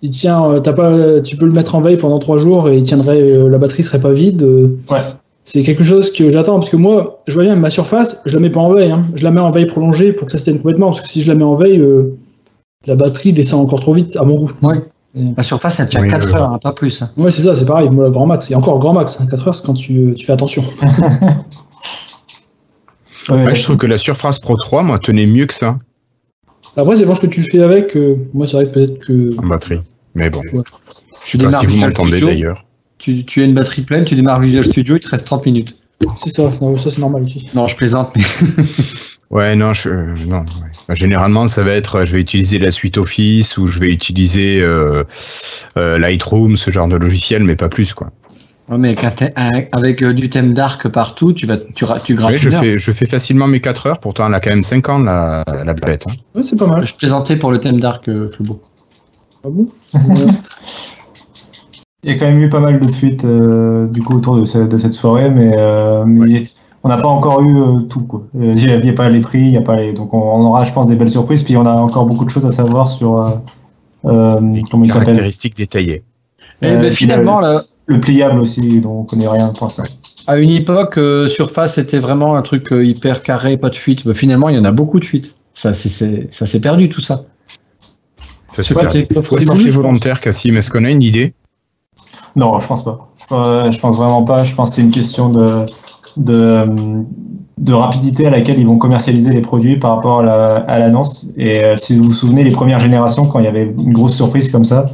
[0.00, 2.76] il tient, euh, t'as pas, tu peux le mettre en veille pendant trois jours et
[2.78, 4.42] il tiendrait, euh, la batterie serait pas vide.
[4.42, 4.68] euh.
[4.90, 4.98] Ouais.
[5.44, 8.40] C'est quelque chose que j'attends parce que moi, je vois bien ma Surface, je la
[8.40, 8.90] mets pas en veille.
[8.92, 9.04] hein.
[9.14, 11.22] Je la mets en veille prolongée pour que ça se tienne complètement parce que si
[11.22, 12.16] je la mets en veille, euh,
[12.86, 14.52] la batterie descend encore trop vite à mon goût.
[15.14, 16.34] La surface, elle tient Oui, 4 oui.
[16.34, 17.02] heures, hein, pas plus.
[17.02, 17.10] hein.
[17.16, 17.88] Ouais, c'est ça, c'est pareil.
[17.90, 19.18] Moi, le grand max, et encore grand max.
[19.20, 20.62] hein, 4 heures, c'est quand tu, tu fais attention.
[23.28, 25.78] Ouais, Ouais, je trouve que la Surface Pro 3, moi, tenait mieux que ça
[26.78, 27.94] Après, c'est voir ce que tu fais avec.
[27.94, 29.38] euh, moi, c'est vrai que peut-être que.
[29.38, 29.80] en batterie.
[30.14, 30.62] Mais bon, Ouais.
[31.26, 32.64] je sais pas si vous Visual m'entendez Studio, d'ailleurs.
[32.96, 35.76] Tu, tu as une batterie pleine, tu démarres Visual Studio, il te reste 30 minutes.
[36.16, 37.46] C'est ça, ça, ça, c'est normal ici.
[37.54, 38.22] Non, je plaisante, mais
[39.30, 40.40] Ouais, non, je, euh, non.
[40.88, 40.94] ouais.
[40.94, 44.60] Généralement, ça va être, euh, je vais utiliser la suite Office ou je vais utiliser
[44.62, 45.04] euh,
[45.76, 48.10] euh, Lightroom, ce genre de logiciel, mais pas plus, quoi.
[48.70, 48.94] Ouais, mais
[49.72, 52.90] avec, euh, du thème dark partout, tu vas tu, tu grattes Ouais, je fais, je
[52.92, 56.06] fais facilement mes 4 heures, pourtant elle a quand même 5 ans, la, la bête.
[56.06, 56.12] hein.
[56.34, 56.86] Ouais, c'est pas mal.
[56.86, 58.60] Je plaisantais pour le thème dark, euh, Flobo.
[59.44, 59.68] Ah bon?
[62.04, 64.44] Il y a quand même eu pas mal de fuites euh, du coup autour de,
[64.44, 66.44] ce- de cette soirée, mais, euh, mais
[66.88, 68.02] on n'a pas encore eu euh, tout.
[68.04, 68.22] quoi.
[68.36, 69.92] Euh, Il n'y a, il y a pas les prix, il y a pas les...
[69.92, 71.42] donc on, on aura, je pense, des belles surprises.
[71.42, 73.30] Puis on a encore beaucoup de choses à savoir sur euh,
[74.06, 76.02] euh, Les comment il s'appelle, caractéristiques détaillées.
[76.62, 79.82] Et Euh, ben, finalement, là, le pliable aussi, dont on connaît rien pour ça.
[80.26, 84.06] à une époque, euh, Surface c'était vraiment un truc hyper carré, pas de fuite.
[84.06, 85.34] Bah, finalement, il y en a beaucoup de fuites.
[85.54, 87.24] Ça c'est- c'est ça s'est perdu tout ça.
[88.50, 88.92] Ça se Ouais, perd.
[88.92, 91.34] t'es- Est-ce que c'est volontaire, Cassim Est-ce qu'on a une idée?
[92.34, 93.08] Non, je pense pas.
[93.16, 94.42] Je, euh, je pense vraiment pas.
[94.44, 95.66] Je pense que c'est une question de,
[96.18, 96.66] de,
[97.58, 101.28] de rapidité à laquelle ils vont commercialiser les produits par rapport à l'annonce.
[101.36, 104.14] et euh, si vous vous souvenez, les premières générations, quand il y avait une grosse
[104.14, 104.86] surprise comme ça,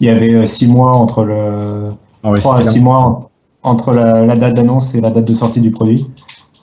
[0.00, 3.30] il y avait six mois entre le ah à six mois
[3.62, 6.06] entre la, date d'annonce et la date de sortie du produit.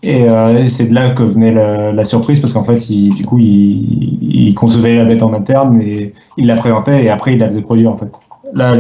[0.03, 0.27] Et,
[0.69, 4.95] c'est de là que venait la, surprise parce qu'en fait, il, du coup, il, concevait
[4.95, 7.97] la bête en interne et il la présentait et après il la faisait produire en
[7.97, 8.12] fait.
[8.53, 8.71] Là,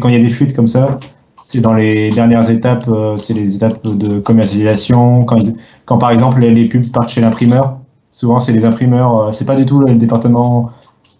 [0.00, 0.98] quand il y a des fuites comme ça,
[1.46, 5.24] c'est dans les dernières étapes, euh, c'est les étapes de commercialisation.
[5.24, 5.38] Quand,
[5.84, 7.78] quand par exemple les, pubs partent chez l'imprimeur,
[8.10, 10.70] souvent c'est les imprimeurs, euh, c'est pas du tout le département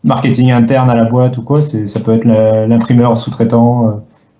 [0.03, 3.93] marketing interne à la boîte ou quoi, ça peut être l'imprimeur sous-traitant euh,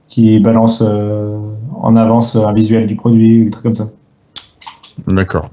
[0.09, 3.87] qui balance en avance un visuel du produit, des trucs comme ça.
[5.07, 5.51] D'accord.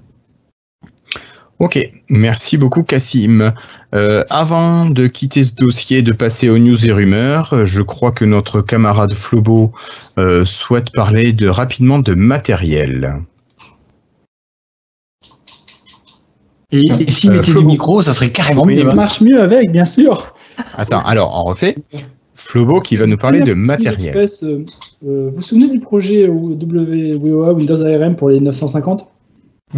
[1.63, 3.53] Ok, merci beaucoup Cassim.
[3.95, 8.25] Euh, avant de quitter ce dossier, de passer aux news et rumeurs, je crois que
[8.25, 9.71] notre camarade Flobo
[10.17, 13.21] euh, souhaite parler de, rapidement de matériel.
[16.73, 18.79] Et, s'il euh, mettait du micro, ça serait carrément mieux.
[18.79, 20.35] Ça marche mieux avec, bien sûr.
[20.75, 21.77] Attends, alors on refait.
[22.35, 24.27] Flobo qui va nous parler de matériel.
[25.01, 29.07] vous vous souvenez du projet WOA Windows ARM pour les 950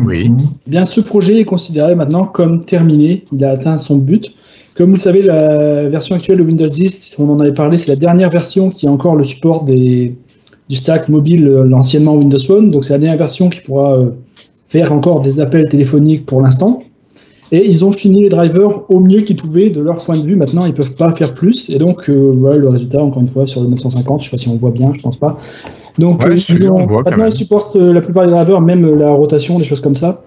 [0.03, 0.31] oui.
[0.67, 3.25] Eh bien, ce projet est considéré maintenant comme terminé.
[3.31, 4.33] Il a atteint son but.
[4.75, 7.87] Comme vous le savez, la version actuelle de Windows 10, on en avait parlé, c'est
[7.87, 10.15] la dernière version qui a encore le support du
[10.69, 12.71] stack mobile, euh, l'anciennement Windows Phone.
[12.71, 14.09] Donc, c'est la dernière version qui pourra euh,
[14.67, 16.83] faire encore des appels téléphoniques pour l'instant.
[17.51, 20.35] Et ils ont fini les drivers au mieux qu'ils pouvaient de leur point de vue.
[20.35, 21.69] Maintenant, ils ne peuvent pas faire plus.
[21.69, 24.21] Et donc, euh, voilà le résultat, encore une fois, sur le 950.
[24.21, 25.39] Je ne sais pas si on voit bien, je ne pense pas.
[25.97, 26.35] Donc, euh,
[27.05, 29.95] maintenant, ils supportent euh, la plupart des drivers, même euh, la rotation, des choses comme
[29.95, 30.23] ça.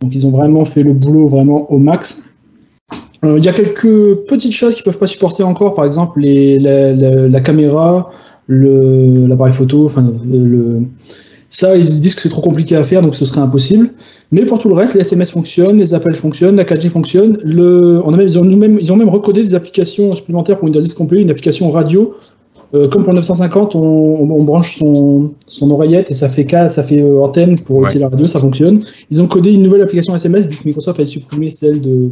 [0.00, 2.30] Donc, ils ont vraiment fait le boulot vraiment au max.
[3.24, 7.40] Il y a quelques petites choses qu'ils peuvent pas supporter encore, par exemple les, la,
[7.40, 8.10] caméra,
[8.46, 10.82] l'appareil photo, enfin le,
[11.48, 13.90] ça ils disent que c'est trop compliqué à faire, donc ce serait impossible.
[14.30, 17.38] Mais pour tout le reste, les SMS fonctionnent, les appels fonctionnent, la 4G fonctionne.
[17.42, 20.66] Le, on a même, ils, ont même, ils ont même recodé des applications supplémentaires pour
[20.66, 22.14] Windows 10 complet, une application radio
[22.74, 27.22] euh, comme pour 950, on, branche son, oreillette et ça fait cas, ça fait euh,
[27.22, 28.84] antenne pour utiliser la radio, ça fonctionne.
[29.10, 32.10] Ils ont codé une nouvelle application SMS vu que Microsoft avait supprimé celle de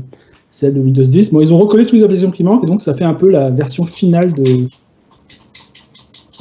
[0.49, 1.33] celle de Windows 10.
[1.33, 3.31] Bon, ils ont recodé toutes les applications qui manquent et donc ça fait un peu
[3.31, 4.67] la version finale de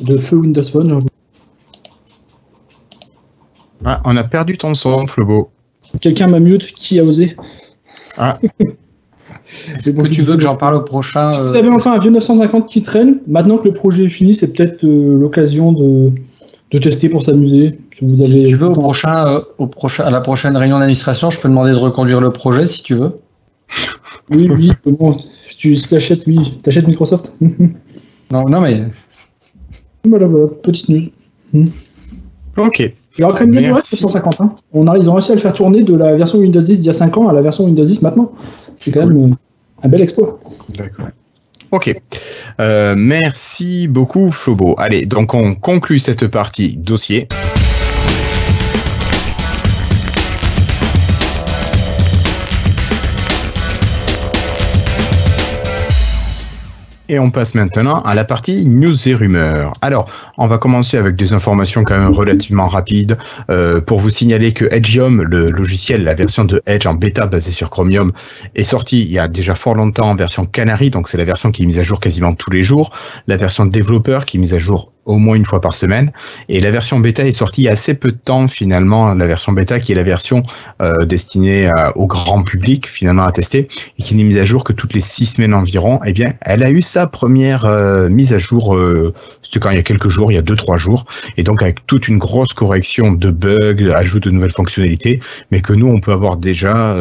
[0.04, 1.00] de feu Windows Phone.
[3.84, 5.50] Ah, on a perdu ton son, Flobo.
[6.00, 7.36] Quelqu'un m'a mute, qui a osé?
[8.18, 8.40] Ah.
[9.76, 12.12] Est-ce que tu veux que j'en parle au prochain Si vous avez encore un vieux
[12.12, 16.12] 950 qui traîne, maintenant que le projet est fini, c'est peut-être euh, l'occasion de,
[16.80, 17.80] tester pour s'amuser.
[17.98, 21.30] Si vous avez tu veux au prochain, euh, au prochain, à la prochaine réunion d'administration,
[21.30, 23.12] je peux demander de reconduire le projet si tu veux.
[24.30, 24.72] Oui, oui.
[24.86, 27.34] bon, si tu t'achètes, oui, t'achètes Microsoft.
[27.42, 28.88] non, non mais.
[30.06, 31.04] Voilà, voilà, petite news.
[31.54, 31.68] Hmm.
[32.58, 32.80] Ok.
[33.18, 34.42] Il y aura quand même bien 150.
[34.42, 34.56] Hein.
[34.74, 36.86] On a, ils ont réussi à le faire tourner de la version Windows 10 d'il
[36.86, 38.32] y a 5 ans à la version Windows 10 maintenant.
[38.76, 39.36] C'est quand même euh,
[39.84, 40.40] un bel exploit.
[40.70, 41.08] D'accord.
[41.72, 41.94] Ok.
[42.60, 44.76] Euh, merci beaucoup, Flobo.
[44.78, 47.28] Allez, donc on conclut cette partie dossier.
[57.08, 59.74] Et on passe maintenant à la partie news et rumeurs.
[59.82, 63.18] Alors, on va commencer avec des informations quand même relativement rapides
[63.52, 67.52] euh, pour vous signaler que Edgeium, le logiciel, la version de Edge en bêta basée
[67.52, 68.12] sur Chromium,
[68.56, 71.52] est sortie il y a déjà fort longtemps en version Canary, donc c'est la version
[71.52, 72.92] qui est mise à jour quasiment tous les jours.
[73.28, 76.12] La version développeur qui est mise à jour au moins une fois par semaine.
[76.50, 79.28] Et la version bêta est sortie il y a assez peu de temps finalement, la
[79.28, 80.44] version bêta qui est la version
[80.82, 84.64] euh, destinée euh, au grand public finalement à tester et qui n'est mise à jour
[84.64, 86.00] que toutes les six semaines environ.
[86.06, 88.78] Eh bien, elle a eu sa première euh, mise à jour,
[89.42, 91.06] c'était quand il y a quelques jours, il y a deux trois jours,
[91.38, 95.20] et donc avec toute une grosse correction de bugs, ajout de nouvelles fonctionnalités,
[95.52, 96.96] mais que nous on peut avoir déjà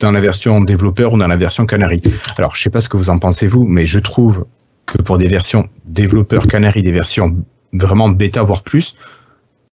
[0.00, 2.02] dans la version développeur ou dans la version Canary.
[2.38, 4.44] Alors, je sais pas ce que vous en pensez vous, mais je trouve
[4.90, 7.36] que pour des versions développeurs Canary, des versions
[7.72, 8.96] vraiment bêta voire plus,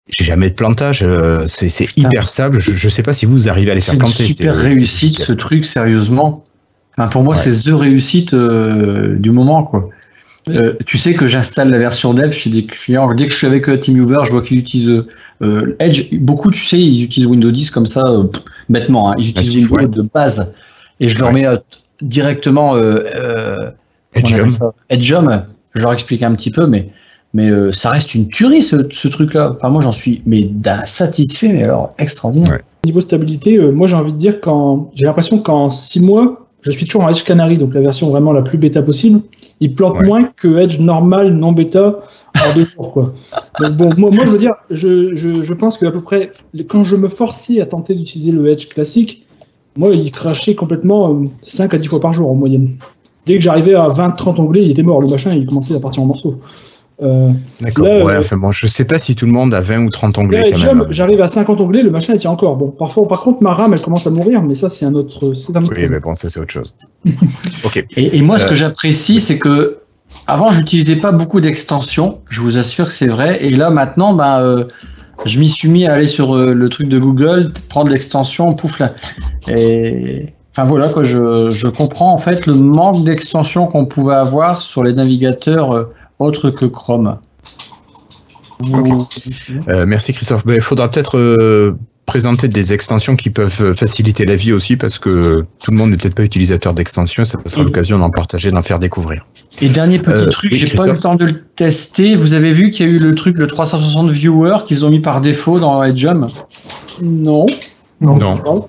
[0.09, 1.03] j'ai jamais de plantage.
[1.03, 2.59] Euh, c'est hyper stable.
[2.59, 4.13] Je, sais pas si vous arrivez à les faire planter.
[4.13, 6.45] C'est une super réussite ce truc, sérieusement.
[7.11, 9.89] pour moi, c'est the réussite euh, du moment, quoi.
[10.51, 13.15] Euh, tu sais que j'installe la version dev chez des clients.
[13.15, 15.05] Dès que je suis avec TeamViewer, je vois qu'ils utilisent
[15.79, 16.13] Edge.
[16.13, 18.03] Beaucoup, tu sais, ils utilisent Windows 10 comme ça,
[18.69, 19.11] bêtement.
[19.11, 19.15] Hein.
[19.19, 20.55] Ils utilisent Windows de base.
[21.01, 21.47] Et je leur mets
[22.03, 22.77] directement
[24.15, 25.45] Edgeum.
[25.75, 26.89] je leur explique un petit peu, mais,
[27.33, 28.77] mais euh, ça reste une tuerie ce,
[29.09, 29.57] truc-là.
[29.57, 30.51] Enfin, moi j'en suis mais
[30.85, 32.61] satisfait, mais alors extraordinaire.
[32.85, 36.71] Niveau stabilité, euh, moi j'ai envie de dire quand j'ai l'impression qu'en 6 mois, je
[36.71, 39.21] suis toujours en Edge Canary, donc la version vraiment la plus bêta possible.
[39.61, 42.01] Il plante moins que Edge normal non bêta
[42.35, 43.15] en deux jours, quoi.
[43.61, 46.33] Donc bon, moi, moi, je veux dire, je, je, je pense qu'à peu près,
[46.67, 49.25] quand je me forçais à tenter d'utiliser le Edge classique,
[49.77, 52.77] moi, il crachait complètement euh, 5 à 10 fois par jour en moyenne.
[53.27, 55.01] Dès que j'arrivais à 20-30 onglets, il était mort.
[55.01, 56.39] Le machin, il commençait à partir en morceaux.
[57.03, 57.87] Euh, D'accord.
[57.87, 60.17] Ouais, euh, enfin, bon, je sais pas si tout le monde a 20 ou 30
[60.19, 60.87] onglets là, quand Jump, même.
[60.93, 62.57] j'arrive à 50 onglets, le machin, il tient encore.
[62.57, 65.35] Bon, parfois, par contre, ma RAM, elle commence à mourir, mais ça, c'est un autre,
[65.35, 65.91] c'est un autre Oui, problème.
[65.91, 66.75] mais bon, ça c'est autre chose.
[67.65, 67.85] ok.
[67.97, 68.49] Et, et moi, ce Euh.
[68.51, 69.79] que j'apprécie, c'est que
[70.29, 72.19] avant, j'utilisais pas beaucoup d'extensions.
[72.29, 73.45] Je vous assure que c'est vrai.
[73.45, 74.65] Et là, maintenant, bah, euh,
[75.27, 78.79] je m'y suis mis à aller sur euh, le truc de Google, prendre l'extension, pouf
[78.79, 78.95] là.
[79.49, 84.63] Et enfin voilà quoi, je, je comprends en fait le manque d'extensions qu'on pouvait avoir
[84.63, 85.85] sur les navigateurs euh,
[86.19, 87.19] autres que Chrome.
[88.61, 89.07] Vous-
[89.69, 90.47] Euh, merci Christophe.
[90.47, 94.77] Ben, Il faudra peut-être euh, présenter des extensions qui peuvent euh, faciliter la vie aussi
[94.77, 97.25] parce que tout le monde n'est peut-être pas utilisateur d'extensions.
[97.25, 99.27] Ça sera l'occasion d'en partager, d'en faire découvrir.
[99.61, 102.15] Et dernier petit Euh, truc, oui, j'ai pas eu le temps de le tester.
[102.17, 105.01] Vous avez vu qu'il y a eu le truc, le 360 viewers qu'ils ont mis
[105.01, 106.27] par défaut dans Edgem.
[107.03, 107.47] Non.
[108.01, 108.17] Non.
[108.19, 108.69] Non.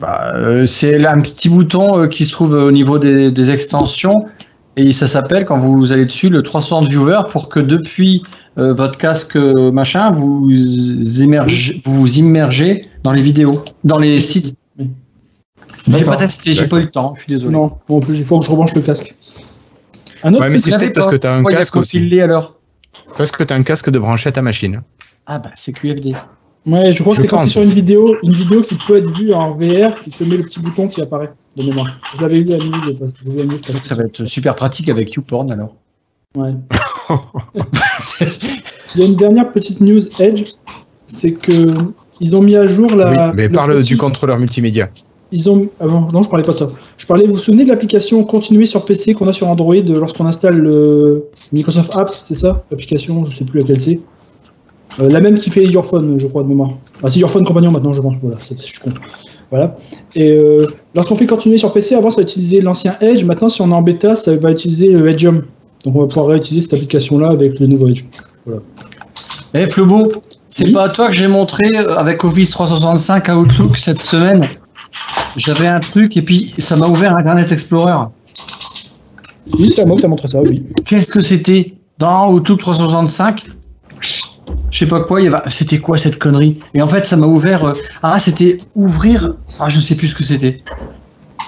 [0.00, 3.50] Bah, euh, c'est là un petit bouton euh, qui se trouve au niveau des, des
[3.50, 4.26] extensions
[4.76, 8.22] et ça s'appelle quand vous allez dessus le 360 viewer pour que depuis
[8.58, 13.52] euh, votre casque machin vous immergez, vous immergez dans les vidéos,
[13.84, 14.54] dans les sites.
[15.88, 17.54] J'ai pas testé, j'ai pas eu le temps, je suis désolé.
[17.54, 19.14] Non, bon, en plus, il faut que je rebranche le casque.
[20.24, 21.12] Un autre Ouais, mais c'est peut-être parce pas.
[21.12, 22.20] que tu as un Pourquoi il a casque aussi.
[22.20, 22.56] alors?
[23.16, 24.82] Parce que tu as un casque de brancher à ta machine.
[25.26, 26.12] Ah bah c'est QFD.
[26.66, 29.32] Ouais, je crois que c'est quand sur une vidéo, une vidéo qui peut être vue
[29.32, 32.00] en VR, qui te met le petit bouton qui apparaît de mémoire.
[32.16, 33.60] Je l'avais vu à minuit, je l'heure.
[33.84, 35.74] Ça va être super pratique avec YouPorn alors.
[36.36, 36.54] Ouais.
[38.94, 40.52] Il y a une dernière petite news Edge,
[41.06, 41.66] c'est que
[42.20, 43.10] ils ont mis à jour la.
[43.10, 44.88] oui, mais le parle petit- du contrôleur multimédia.
[45.32, 45.68] Ils ont.
[45.80, 46.68] ah bon, non, je parlais pas de ça.
[46.96, 47.26] Je parlais.
[47.26, 50.56] Vous vous souvenez de l'application continuer sur PC qu'on a sur Android euh, lorsqu'on installe
[50.56, 52.64] le Microsoft Apps, c'est ça?
[52.70, 54.00] L'application, je sais plus laquelle c'est.
[55.00, 56.70] Euh, la même qui fait Your Phone, je crois de mémoire.
[57.02, 58.14] Ah, c'est Your Phone Companion maintenant, je pense.
[58.22, 58.90] Voilà, c'est- je suis con.
[59.50, 59.76] Voilà.
[60.14, 63.22] Et euh, lorsqu'on fait continuer sur PC, avant ça utilisait l'ancien Edge.
[63.24, 65.42] Maintenant, si on est en bêta, ça va utiliser le Edgeium.
[65.84, 68.02] Donc on va pouvoir réutiliser cette application-là avec le nouveau Edge.
[69.54, 70.08] Eh Flobo,
[70.48, 70.72] c'est Oui.
[70.72, 74.44] pas à toi que j'ai montré euh, avec Office 365 Outlook cette semaine.
[75.36, 78.06] J'avais un truc et puis ça m'a ouvert Internet Explorer.
[79.58, 80.64] Oui, c'est à moi qui t'a montré ça, oui.
[80.84, 83.44] Qu'est-ce que c'était dans Outlook 365
[84.76, 85.38] Je sais pas quoi, il y avait...
[85.48, 86.58] c'était quoi cette connerie?
[86.74, 87.64] Et en fait, ça m'a ouvert.
[87.64, 89.32] euh, Ah, c'était ouvrir.
[89.58, 90.62] Ah, je sais plus ce que c'était.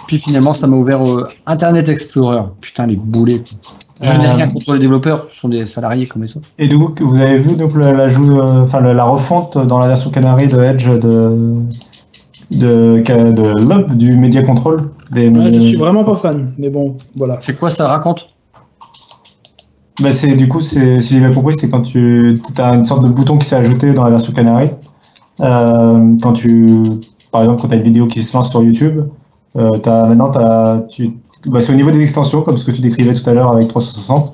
[0.07, 2.45] Puis finalement, ça m'a ouvert euh, Internet Explorer.
[2.63, 3.43] Putain, les boulets.
[4.01, 6.49] Je n'ai Euh, rien contre les développeurs, ce sont des salariés comme les autres.
[6.59, 9.89] Et du coup, que vous avez vu donc euh, enfin le- la refonte dans la
[9.89, 11.53] version Canary de Edge de
[12.51, 14.89] de, de, de l'UP du Media Control.
[15.11, 17.37] Des, Ouais, je suis vraiment pas fan, mais bon, voilà.
[17.41, 18.31] C'est quoi ça raconte?
[20.01, 23.03] Bah, c'est du coup, c'est si j'ai bien compris, c'est quand tu as une sorte
[23.03, 24.71] de bouton qui s'est ajouté dans la version Canary.
[25.41, 26.83] Euh, quand tu,
[27.33, 29.03] par exemple, quand tu as une vidéo qui se lance sur YouTube,
[29.57, 32.81] euh, as, maintenant t'as, tu, bah, c'est au niveau des extensions, comme ce que tu
[32.81, 34.33] décrivais tout à l'heure avec 360.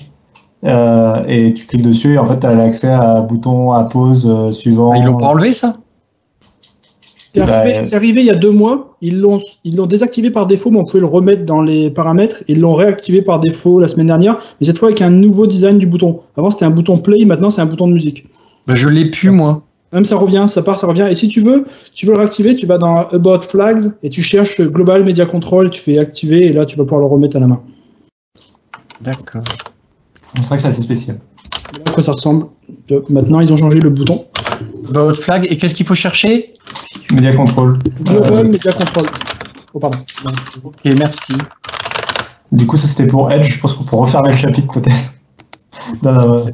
[0.64, 4.26] Euh, et tu cliques dessus et en fait tu as l'accès à bouton à pause
[4.26, 4.92] euh, suivant.
[4.92, 5.76] Ah, Ils l'ont pas enlevé ça?
[7.34, 8.96] C'est arrivé, c'est arrivé il y a deux mois.
[9.00, 12.44] Ils l'ont, ils l'ont désactivé par défaut, mais on pouvait le remettre dans les paramètres.
[12.46, 15.78] Ils l'ont réactivé par défaut la semaine dernière, mais cette fois avec un nouveau design
[15.78, 16.20] du bouton.
[16.36, 18.26] Avant c'était un bouton play, maintenant c'est un bouton de musique.
[18.66, 19.62] bah, Je l'ai plus moi.
[19.92, 21.06] Même ça revient, ça part, ça revient.
[21.10, 24.22] Et si tu veux, tu veux le réactiver, tu vas dans About Flags et tu
[24.22, 27.40] cherches Global Media Control, tu fais activer et là tu vas pouvoir le remettre à
[27.40, 27.60] la main.
[29.00, 29.42] D'accord.
[30.36, 31.18] C'est vrai que c'est assez spécial.
[31.86, 32.46] À quoi ça ressemble?
[33.08, 34.24] Maintenant ils ont changé le bouton.
[34.84, 36.54] Votre flag, et qu'est-ce qu'il faut chercher?
[37.14, 37.76] Media Control.
[38.02, 39.06] Global Media Control.
[39.72, 39.98] Oh pardon.
[40.64, 41.34] Ok, merci.
[42.52, 45.14] Du coup, ça c'était pour Edge, je pense qu'on peut refermer le chapitre peut-être.
[46.02, 46.50] Non, non, ouais.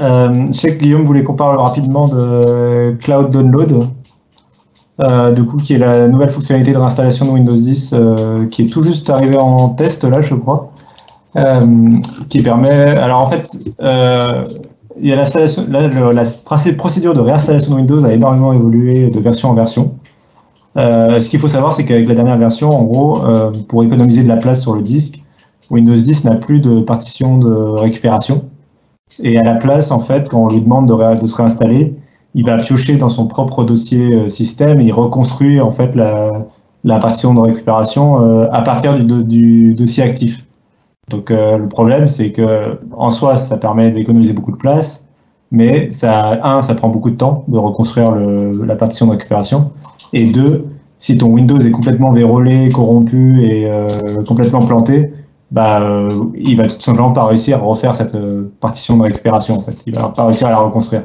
[0.00, 3.88] Euh, je sais que Guillaume voulait qu'on parle rapidement de Cloud Download,
[5.00, 8.62] euh, du coup, qui est la nouvelle fonctionnalité de réinstallation de Windows 10, euh, qui
[8.62, 10.72] est tout juste arrivée en test là, je crois,
[11.36, 11.90] euh,
[12.28, 12.70] qui permet.
[12.70, 13.48] Alors en fait,
[13.80, 14.44] euh,
[15.00, 19.20] il y a l'installation, la princi- procédure de réinstallation de Windows a énormément évolué de
[19.20, 19.94] version en version.
[20.76, 24.22] Euh, ce qu'il faut savoir, c'est qu'avec la dernière version, en gros, euh, pour économiser
[24.22, 25.22] de la place sur le disque,
[25.70, 28.44] Windows 10 n'a plus de partition de récupération.
[29.20, 31.94] Et à la place, en fait, quand on lui demande de, se réinstaller,
[32.34, 36.46] il va piocher dans son propre dossier euh, système et il reconstruit en fait la,
[36.84, 40.44] la partition de récupération euh, à partir du dossier actif.
[41.08, 45.06] Donc euh, le problème, c'est que en soi, ça permet d'économiser beaucoup de place,
[45.50, 49.70] mais ça, un, ça prend beaucoup de temps de reconstruire la partition de récupération,
[50.12, 50.66] et deux,
[50.98, 53.88] si ton Windows est complètement vérolé, corrompu et euh,
[54.26, 55.12] complètement planté,
[55.50, 58.16] bah, euh, il va tout simplement pas réussir à refaire cette
[58.60, 59.58] partition de récupération.
[59.58, 61.04] En fait, il va pas réussir à la reconstruire.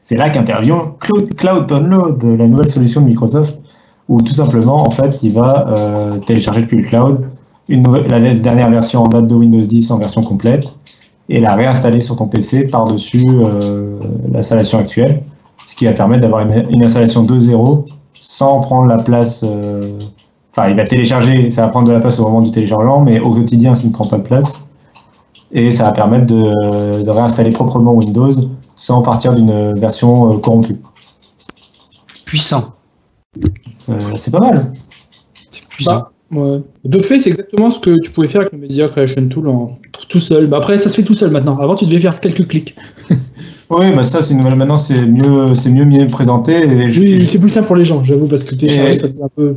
[0.00, 3.60] C'est là qu'intervient Cloud, Cloud Download, la nouvelle solution de Microsoft,
[4.08, 7.28] où tout simplement, en fait, il va télécharger depuis le cloud
[7.68, 10.74] une nouvelle, la dernière version en date de Windows 10 en version complète
[11.28, 13.98] et la réinstaller sur ton PC par-dessus euh,
[14.32, 15.22] l'installation actuelle,
[15.66, 19.44] ce qui va permettre d'avoir une, une, installation 2.0 sans prendre la place.
[19.46, 19.98] Euh,
[20.52, 23.20] enfin, il va télécharger, ça va prendre de la place au moment du téléchargement, mais
[23.20, 24.68] au quotidien, ça ne prend pas de place.
[25.52, 28.32] Et ça va permettre de, de réinstaller proprement Windows
[28.78, 30.80] sans partir d'une version euh, corrompue.
[32.24, 32.74] Puissant.
[33.88, 34.72] Euh, c'est pas mal.
[35.50, 36.04] C'est puissant.
[36.30, 36.60] Ouais.
[36.84, 39.78] De fait, c'est exactement ce que tu pouvais faire avec le Media Creation Tool en,
[40.08, 40.46] tout seul.
[40.46, 41.58] Bah, après, ça se fait tout seul maintenant.
[41.58, 42.76] Avant, tu devais faire quelques clics.
[43.70, 44.56] oui, bah ça, c'est une nouvelle.
[44.56, 46.52] Maintenant, c'est mieux, c'est mieux, mieux présenté.
[46.52, 47.00] Et je...
[47.00, 48.98] Oui, c'est plus simple pour les gens, j'avoue, parce que télécharger, et...
[48.98, 49.56] ça c'est un peu.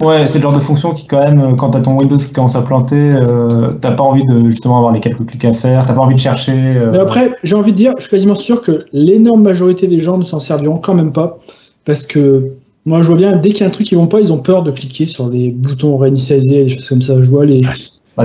[0.00, 2.54] Ouais, c'est le genre de fonction qui, quand même, quand t'as ton Windows qui commence
[2.54, 5.94] à planter, euh, t'as pas envie de justement avoir les quelques clics à faire, t'as
[5.94, 6.52] pas envie de chercher.
[6.52, 6.90] Euh...
[6.92, 10.18] Mais après, j'ai envie de dire, je suis quasiment sûr que l'énorme majorité des gens
[10.18, 11.38] ne s'en serviront quand même pas,
[11.86, 12.52] parce que
[12.86, 14.38] moi, je vois bien, dès qu'il y a un truc qui vont pas, ils ont
[14.38, 17.20] peur de cliquer sur les boutons réinitialiser, des choses comme ça.
[17.20, 17.60] Je vois les.
[17.62, 17.72] Bah,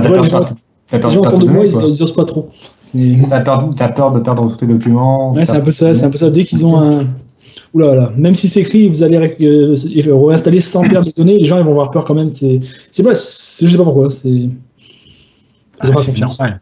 [0.00, 0.40] t'as peur, les gens,
[0.92, 2.48] as peur de autour de moi, ils, ils osent pas trop.
[3.28, 3.40] T'as
[3.88, 5.32] peur, de perdre tous tes documents.
[5.32, 6.30] Ouais, c'est un peu ça, c'est un peu ça.
[6.30, 7.06] Dès qu'ils ont un.
[7.74, 8.12] Oula, là.
[8.16, 9.74] Même si c'est écrit, vous allez ré euh,
[10.26, 12.28] réinstaller sans perdre de données, les gens ils vont avoir peur quand même.
[12.28, 14.10] C'est, c'est pas, je sais pas pourquoi.
[14.10, 14.48] C'est.
[15.80, 16.60] Ah, c'est normal.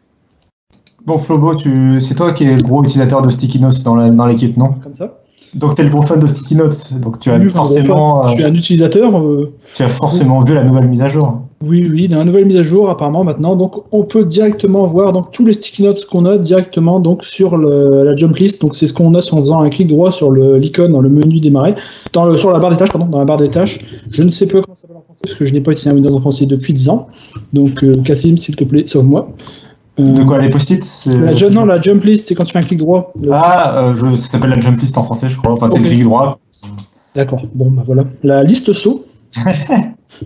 [1.05, 1.99] Bon, Flobo, tu...
[1.99, 4.09] c'est toi qui es le gros utilisateur de Sticky Notes dans, la...
[4.09, 4.69] dans l'équipe, non?
[4.83, 5.20] Comme ça.
[5.55, 6.93] Donc, tu es le gros fan de Sticky Notes.
[7.01, 9.17] Donc, tu as Oui, forcément, Je suis un utilisateur.
[9.19, 11.41] euh, tu as forcément vu la nouvelle mise à jour.
[11.63, 13.55] Oui, oui, il y a une nouvelle mise à jour apparemment maintenant.
[13.55, 17.55] Donc, on peut directement voir donc tous les sticky notes qu'on a directement donc sur
[17.57, 18.61] le- la jump list.
[18.61, 21.39] Donc, c'est ce qu'on a en faisant un clic droit sur l'icône dans le menu
[21.39, 21.75] démarrer,
[22.13, 23.77] dans le, sur la barre des tâches, pardon, dans la barre des tâches.
[24.09, 25.91] Je ne sais pas comment ça s'appelle en français parce que je n'ai pas utilisé
[25.91, 27.07] un Windows en français depuis 10 ans.
[27.53, 29.29] Donc, euh, Cassim, s'il te plaît, sauve-moi.
[29.99, 30.83] Euh, De quoi, les post-it
[31.51, 33.11] Non, la jump list, c'est quand tu fais un clic droit.
[33.21, 34.15] Le- Ah, euh, je...
[34.15, 35.51] ça s'appelle la jump list en français, je crois.
[35.51, 36.39] Enfin, c'est le clic droit.
[37.15, 37.43] D'accord.
[37.53, 38.05] Bon, bah voilà.
[38.23, 39.05] La liste saut.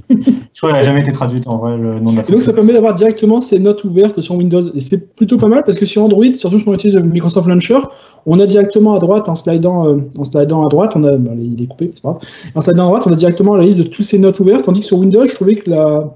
[0.10, 2.52] Je crois qu'elle n'a jamais été traduite en vrai, le nom de la donc ça
[2.52, 4.64] permet d'avoir directement ces notes ouvertes sur Windows.
[4.74, 7.48] Et c'est plutôt pas mal parce que sur Android, surtout si on utilise le Microsoft
[7.48, 7.78] Launcher,
[8.26, 11.32] on a directement à droite, en slidant, euh, en slidant à droite, on a, bah,
[11.40, 12.22] il est coupé, c'est pas grave.
[12.56, 14.80] En slidant à droite, on a directement la liste de toutes ces notes ouvertes, tandis
[14.82, 16.16] que sur Windows, je trouvais que la...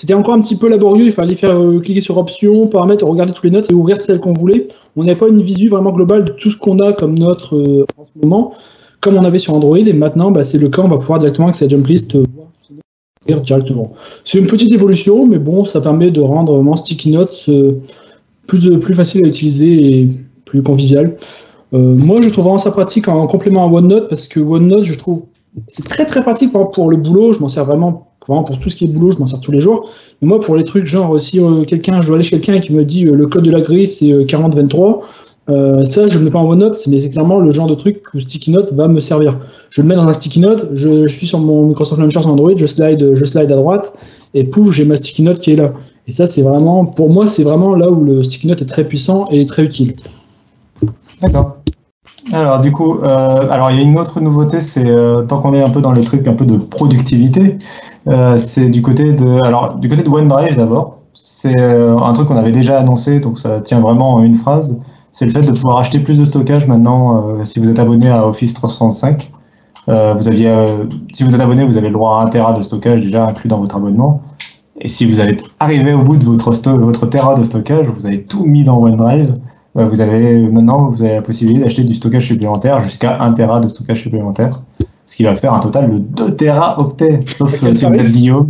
[0.00, 1.04] c'était encore un petit peu laborieux.
[1.04, 4.18] Il fallait faire euh, cliquer sur Options, paramètres, regarder toutes les notes et ouvrir celles
[4.18, 4.68] qu'on voulait.
[4.96, 7.84] On n'avait pas une visu vraiment globale de tout ce qu'on a comme notes euh,
[7.98, 8.54] en ce moment,
[9.02, 9.76] comme on avait sur Android.
[9.76, 12.24] Et maintenant, bah, c'est le cas, on va pouvoir directement avec cette jump list euh,
[13.28, 13.92] voir directement.
[14.24, 17.50] C'est une petite évolution, mais bon, ça permet de rendre vraiment Sticky Notes
[18.46, 20.08] plus, facile à utiliser et
[20.46, 21.18] plus convivial.
[21.72, 25.24] Moi, je trouve vraiment ça pratique en complément à OneNote parce que OneNote, je trouve,
[25.68, 27.34] c'est très très pratique pour le boulot.
[27.34, 29.52] Je m'en sers vraiment, vraiment pour tout ce qui est boulot, je m'en sers tous
[29.52, 29.90] les jours.
[30.22, 32.72] Mais moi, pour les trucs genre si euh, quelqu'un, je dois aller chez quelqu'un qui
[32.72, 35.02] me dit euh, le code de la grille c'est euh, 4023,
[35.48, 37.74] euh, ça, je ne le mets pas en OneNote, mais c'est clairement le genre de
[37.74, 39.38] truc où Sticky Note va me servir.
[39.70, 42.30] Je le mets dans un Sticky Note, je, je suis sur mon Microsoft Launcher sur
[42.30, 43.92] Android, je slide, je slide à droite,
[44.34, 45.72] et pouf, j'ai ma Sticky Note qui est là.
[46.06, 48.84] Et ça, c'est vraiment, pour moi, c'est vraiment là où le Sticky Note est très
[48.86, 49.96] puissant et très utile.
[51.20, 51.56] D'accord.
[52.32, 55.52] Alors du coup, euh, alors il y a une autre nouveauté, c'est euh, tant qu'on
[55.52, 57.58] est un peu dans les trucs un peu de productivité,
[58.06, 60.98] euh, c'est du côté de, alors du côté de OneDrive d'abord.
[61.12, 64.80] C'est euh, un truc qu'on avait déjà annoncé, donc ça tient vraiment en une phrase.
[65.10, 68.08] C'est le fait de pouvoir acheter plus de stockage maintenant euh, si vous êtes abonné
[68.08, 69.32] à Office 365.
[69.88, 70.54] Euh, vous aviez,
[71.12, 73.48] si vous êtes abonné, vous avez le droit à 1 Tera de stockage déjà inclus
[73.48, 74.22] dans votre abonnement.
[74.80, 78.22] Et si vous avez arrivé au bout de votre, votre Tera de stockage, vous avez
[78.22, 79.32] tout mis dans OneDrive.
[79.74, 83.68] Vous avez maintenant vous avez la possibilité d'acheter du stockage supplémentaire jusqu'à 1 Tera de
[83.68, 84.60] stockage supplémentaire,
[85.06, 88.10] ce qui va faire un total de 2 Tera octets, sauf euh, si vous êtes
[88.10, 88.48] Guillaume.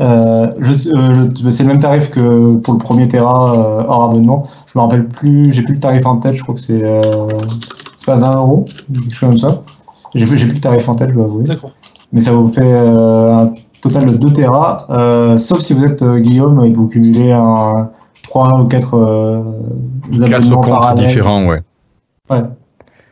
[0.00, 4.44] Euh, euh, je- c'est le même tarif que pour le premier Tera euh, hors abonnement.
[4.72, 6.34] Je me rappelle plus, j'ai plus le tarif en tête.
[6.34, 6.82] Je crois que c'est
[7.98, 9.62] c'est pas 20 euros, quelque chose comme ça.
[10.14, 11.44] J'ai plus, plus le tarif en tête, je dois avouer.
[12.14, 16.72] Mais ça vous fait un total de 2 Tera, sauf si vous êtes Guillaume et
[16.72, 17.90] que vous cumulez un
[18.30, 19.42] 3 ou 4 euh,
[20.28, 21.62] Quatre comptes différents, ouais.
[22.30, 22.42] Ouais.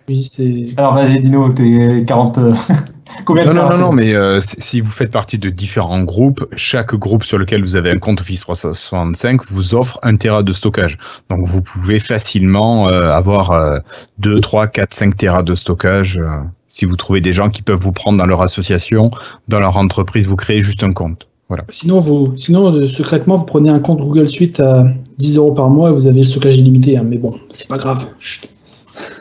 [0.09, 0.67] Oui, c'est.
[0.77, 2.39] Alors vas-y, dis-nous, t'es 40.
[2.39, 2.53] euh,
[3.25, 5.39] Combien de Non, non, Tera non, non, t'as mais euh, si si vous faites partie
[5.39, 9.99] de différents groupes, chaque groupe sur lequel vous avez un compte Office 365 vous offre
[10.03, 10.99] un Tera de stockage.
[11.31, 13.79] Donc vous pouvez facilement euh, avoir euh,
[14.19, 16.29] 2, 3, 4, 5 Tera de stockage euh,
[16.69, 19.11] si vous trouvez des gens qui peuvent vous prendre dans leur association,
[19.49, 21.27] dans leur entreprise, vous créez juste un compte.
[21.49, 21.65] Voilà.
[21.71, 24.85] Sinon, vous, sinon euh, secrètement, vous prenez un compte Google Suite à
[25.17, 26.97] 10 euros par mois et vous avez le stockage illimité.
[26.99, 28.05] hein, mais bon, c'est pas grave.
[28.19, 28.49] Chut.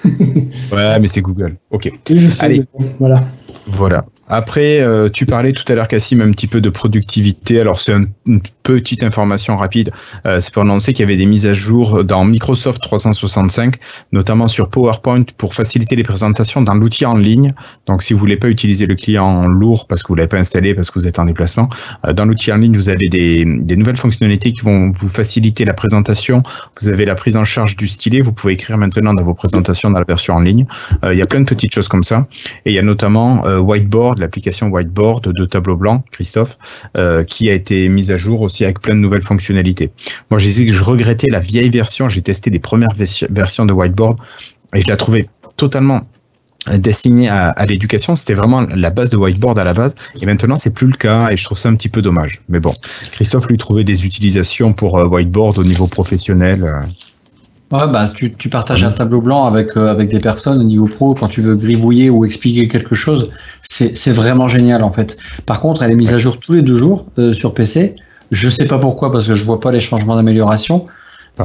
[0.71, 1.55] Ouais, mais c'est Google.
[1.71, 1.91] Ok.
[2.09, 2.45] Je sais.
[2.45, 2.63] Allez.
[2.73, 3.23] bon, voilà.
[3.67, 4.05] Voilà.
[4.29, 7.61] Après, euh, tu parlais tout à l'heure, Cassim, un petit peu de productivité.
[7.61, 9.91] Alors, c'est une petite information rapide.
[10.25, 13.75] Euh, c'est pour annoncer qu'il y avait des mises à jour dans Microsoft 365,
[14.11, 17.51] notamment sur PowerPoint, pour faciliter les présentations dans l'outil en ligne.
[17.85, 20.75] Donc, si vous voulez pas utiliser le client lourd parce que vous l'avez pas installé,
[20.75, 21.69] parce que vous êtes en déplacement,
[22.05, 25.63] euh, dans l'outil en ligne, vous avez des, des nouvelles fonctionnalités qui vont vous faciliter
[25.63, 26.43] la présentation.
[26.81, 28.19] Vous avez la prise en charge du stylet.
[28.19, 30.65] Vous pouvez écrire maintenant dans vos présentations dans la version en ligne.
[31.09, 32.27] il y a plein de petites choses comme ça.
[32.65, 36.57] Et il y a notamment Whiteboard l'application Whiteboard de tableau blanc, Christophe,
[36.97, 39.91] euh, qui a été mise à jour aussi avec plein de nouvelles fonctionnalités.
[40.31, 42.07] Moi, je disais que je regrettais la vieille version.
[42.07, 42.93] J'ai testé des premières
[43.29, 44.17] versions de Whiteboard
[44.73, 46.03] et je la trouvais totalement
[46.75, 48.15] destinée à, l'éducation.
[48.15, 49.95] C'était vraiment la base de Whiteboard à la base.
[50.21, 52.41] Et maintenant, c'est plus le cas et je trouve ça un petit peu dommage.
[52.49, 52.73] Mais bon,
[53.11, 56.63] Christophe lui trouvait des utilisations pour euh, Whiteboard au niveau professionnel.
[56.63, 56.81] Euh.
[57.71, 60.85] Ouais, bah, tu, tu partages un tableau blanc avec, euh, avec des personnes au niveau
[60.85, 63.29] pro quand tu veux gribouiller ou expliquer quelque chose.
[63.61, 65.17] C'est vraiment génial en fait.
[65.45, 67.97] Par contre, elle est mise à jour tous les deux jours euh, sur PC.
[68.31, 70.87] Je sais pas pourquoi parce que je vois pas les changements d'amélioration.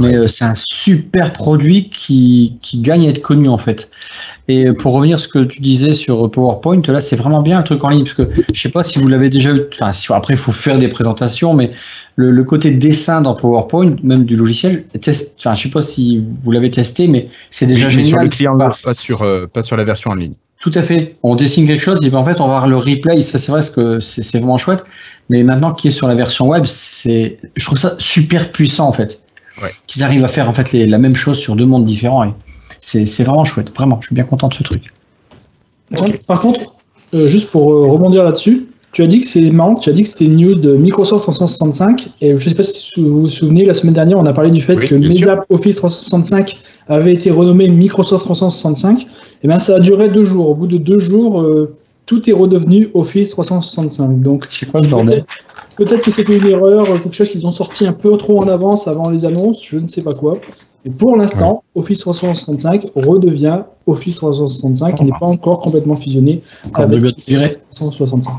[0.01, 3.91] Mais euh, c'est un super produit qui, qui gagne à être connu en fait.
[4.49, 7.65] Et pour revenir à ce que tu disais sur PowerPoint, là c'est vraiment bien le
[7.65, 9.63] truc en ligne parce que je sais pas si vous l'avez déjà eu.
[9.73, 11.73] Enfin, si, après il faut faire des présentations, mais
[12.17, 16.25] le, le, côté dessin dans PowerPoint, même du logiciel, test, enfin, je sais pas si
[16.45, 18.09] vous l'avez testé, mais c'est déjà génial.
[18.09, 20.35] sur le client, pas sur euh, pas sur la version en ligne.
[20.61, 21.17] Tout à fait.
[21.25, 23.21] On dessine quelque chose et puis en fait on va voir le replay.
[23.23, 24.85] Ça c'est vrai que c'est vraiment chouette.
[25.29, 28.93] Mais maintenant qui est sur la version web, c'est je trouve ça super puissant en
[28.93, 29.22] fait
[29.87, 32.25] qu'ils arrivent à faire en fait la même chose sur deux mondes différents.
[32.25, 32.33] Et
[32.81, 33.99] c'est vraiment chouette, vraiment.
[34.01, 34.93] Je suis bien content de ce truc.
[36.27, 36.61] Par contre,
[37.15, 40.03] euh, juste pour euh, rebondir là-dessus, tu as dit que c'est marrant, tu as dit
[40.03, 42.11] que c'était une news de Microsoft 365.
[42.21, 44.51] Et je ne sais pas si vous vous souvenez, la semaine dernière, on a parlé
[44.51, 49.07] du fait que Mesa Office 365 avait été renommé Microsoft 365.
[49.43, 50.49] Et bien, ça a duré deux jours.
[50.49, 51.75] Au bout de deux jours, euh,
[52.05, 54.21] tout est redevenu Office 365.
[54.21, 55.25] Donc, c'est quoi ce bordel?
[55.77, 58.89] Peut-être que c'était une erreur, quelque chose qu'ils ont sorti un peu trop en avance
[58.89, 60.35] avant les annonces, je ne sais pas quoi.
[60.85, 66.43] Et pour l'instant, Office 365 redevient Office 365 qui n'est pas encore complètement fusionné
[66.75, 68.33] avec Office 365.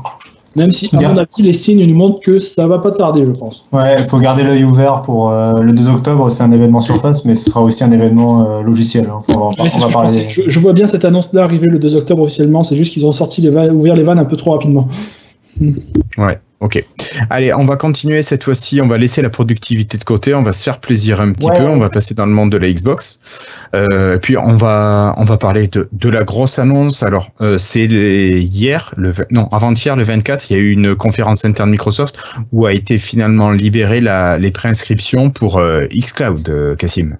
[0.56, 3.32] Même si, à mon avis, les signes nous montrent que ça va pas tarder, je
[3.32, 3.64] pense.
[3.72, 7.24] Ouais, il faut garder l'œil ouvert pour euh, le 2 octobre, c'est un événement surface,
[7.24, 9.08] mais ce sera aussi un événement euh, logiciel.
[9.10, 9.20] Hein.
[10.28, 13.40] je, vois bien cette annonce-là arriver le 2 octobre officiellement, c'est juste qu'ils ont sorti
[13.40, 14.88] les ouvert les vannes un peu trop rapidement.
[16.18, 16.38] Ouais.
[16.64, 16.82] Ok.
[17.28, 18.80] Allez, on va continuer cette fois-ci.
[18.80, 20.32] On va laisser la productivité de côté.
[20.32, 21.66] On va se faire plaisir un petit peu.
[21.66, 23.20] On va passer dans le monde de la Xbox.
[23.74, 27.02] Euh, puis on va on va parler de, de la grosse annonce.
[27.02, 31.44] Alors euh, c'est hier, le non avant-hier, le 24, il y a eu une conférence
[31.44, 32.16] interne Microsoft
[32.50, 37.18] où a été finalement libéré la, les préinscriptions pour euh, xCloud, euh, Cassim.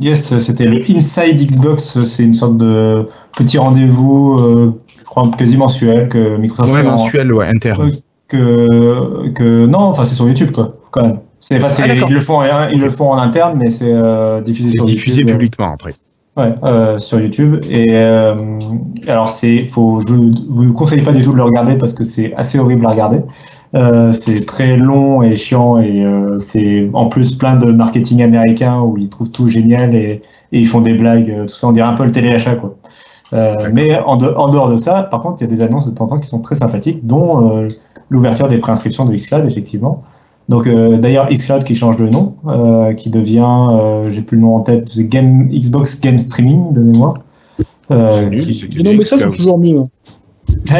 [0.00, 2.02] Yes, c'était le Inside Xbox.
[2.04, 6.72] C'est une sorte de petit rendez-vous, euh, je crois quasi mensuel que Microsoft.
[6.72, 7.92] Ouais, mensuel, ouais, interne
[8.28, 11.18] que, que non, enfin c'est sur YouTube quoi, quand même.
[11.40, 12.40] C'est, ah, ils le font,
[12.72, 15.26] ils le font en interne, mais c'est euh, diffusé, sur diffusé euh.
[15.26, 15.94] publiquement après.
[16.36, 17.64] Ouais, euh, sur YouTube.
[17.68, 18.58] Et euh,
[19.06, 20.12] alors c'est, faut, je
[20.48, 23.20] vous conseille pas du tout de le regarder parce que c'est assez horrible à regarder.
[23.74, 28.80] Euh, c'est très long et chiant et euh, c'est en plus plein de marketing américain
[28.80, 30.22] où ils trouvent tout génial et,
[30.52, 31.68] et ils font des blagues, tout ça.
[31.68, 32.76] On dirait un peu le téléachat quoi.
[33.32, 35.94] Euh, mais en, en, dehors de ça, par contre, il y a des annonces de
[35.94, 37.68] temps en temps qui sont très sympathiques, dont euh,
[38.08, 40.02] l'ouverture des préinscriptions de Xcloud, effectivement.
[40.48, 44.42] Donc euh, d'ailleurs Xcloud qui change de nom, euh, qui devient, euh, j'ai plus le
[44.42, 47.14] nom en tête, Game, Xbox Game Streaming de mémoire.
[47.90, 48.82] Euh, qui...
[48.82, 49.82] Non mais ça c'est toujours mieux.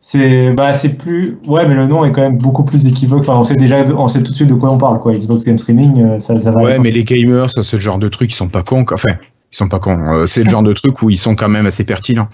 [0.00, 3.20] c'est bah c'est plus ouais mais le nom est quand même beaucoup plus équivoque.
[3.20, 5.12] Enfin on sait déjà on sait tout de suite de quoi on parle quoi.
[5.14, 6.62] Xbox Game Streaming ça, ça va.
[6.62, 8.84] Ouais mais les gamers ça c'est le genre de truc ils sont pas cons.
[8.92, 9.14] Enfin
[9.52, 10.26] ils sont pas cons.
[10.26, 12.28] c'est le genre de truc où ils sont quand même assez pertinents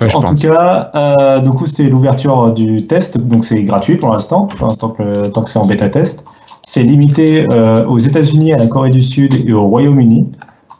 [0.00, 4.48] en tout cas, euh, du coup, c'est l'ouverture du test, donc c'est gratuit pour l'instant,
[4.58, 6.26] tant que, tant que c'est en bêta test.
[6.66, 10.32] C'est limité euh, aux États-Unis, à la Corée du Sud et au Royaume-Uni.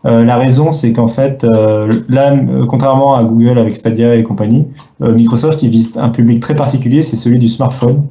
[0.06, 2.36] Euh, la raison, c'est qu'en fait, euh, là,
[2.68, 4.66] contrairement à Google avec Stadia et compagnie,
[5.02, 8.04] euh, Microsoft il vise un public très particulier, c'est celui du smartphone.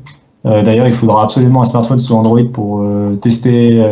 [0.46, 2.84] Euh, d'ailleurs, il faudra absolument un smartphone sous Android pour
[3.22, 3.84] tester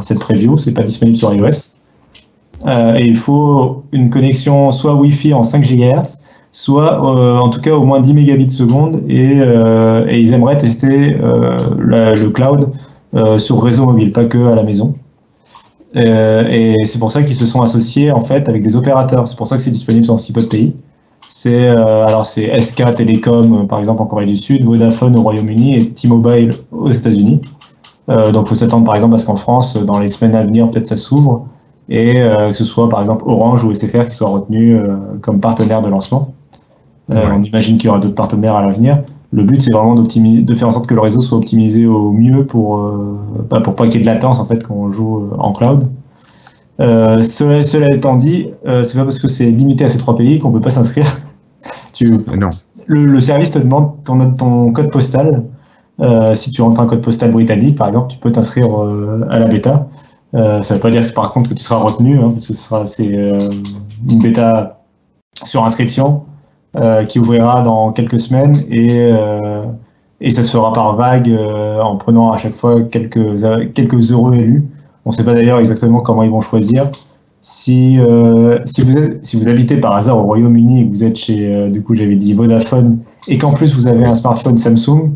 [0.00, 0.56] cette preview.
[0.56, 1.77] C'est pas disponible sur iOS.
[2.66, 6.20] Et il faut une connexion soit Wi-Fi en 5 GHz,
[6.52, 10.58] soit euh, en tout cas au moins 10 mégabits seconde et, euh, et ils aimeraient
[10.58, 12.70] tester euh, le cloud
[13.38, 14.94] sur réseau mobile, pas que à la maison.
[15.94, 19.26] et c'est pour ça qu'ils se sont associés en fait avec des opérateurs.
[19.26, 20.74] C'est pour ça que c'est disponible dans si peu pays.
[21.30, 25.88] C'est alors c'est SK Telecom par exemple en Corée du Sud, Vodafone au Royaume-Uni et
[25.90, 27.40] T-Mobile aux États-Unis.
[28.08, 30.42] Euh, donc, il faut s'attendre par exemple à ce qu'en France, dans les semaines à
[30.42, 31.46] venir, peut-être ça s'ouvre
[31.88, 35.40] et euh, que ce soit par exemple Orange ou SFR qui soient retenus euh, comme
[35.40, 36.34] partenaires de lancement.
[37.10, 39.02] On imagine qu'il y aura d'autres partenaires à l'avenir.
[39.30, 42.44] Le but, c'est vraiment de faire en sorte que le réseau soit optimisé au mieux
[42.44, 42.86] pour,
[43.48, 45.88] pour pas qu'il y ait de latence en fait quand on joue en cloud.
[46.78, 48.50] cela, cela, étant dit,
[48.82, 51.06] c'est pas parce que c'est limité à ces trois pays qu'on peut pas s'inscrire.
[51.94, 52.50] tu, non.
[52.86, 55.44] Le, le, service te demande ton, ton code postal.
[56.34, 58.68] si tu rentres un code postal britannique, par exemple, tu peux t'inscrire
[59.30, 59.88] à la bêta.
[60.34, 62.54] Euh, ça ne veut pas dire par contre que tu seras retenu, hein, parce que
[62.54, 63.38] ce sera c'est euh,
[64.08, 64.80] une bêta
[65.44, 66.24] sur inscription
[66.76, 69.10] euh, qui ouvrira dans quelques semaines et
[70.20, 74.64] et ça se fera par vague en prenant à chaque fois quelques quelques euros élus.
[75.04, 76.90] On ne sait pas d'ailleurs exactement comment ils vont choisir.
[77.40, 77.98] Si
[78.64, 81.70] si vous êtes, si vous habitez par hasard au Royaume-Uni et que vous êtes chez
[81.70, 82.98] du coup j'avais dit Vodafone
[83.28, 85.12] et qu'en plus vous avez un smartphone Samsung,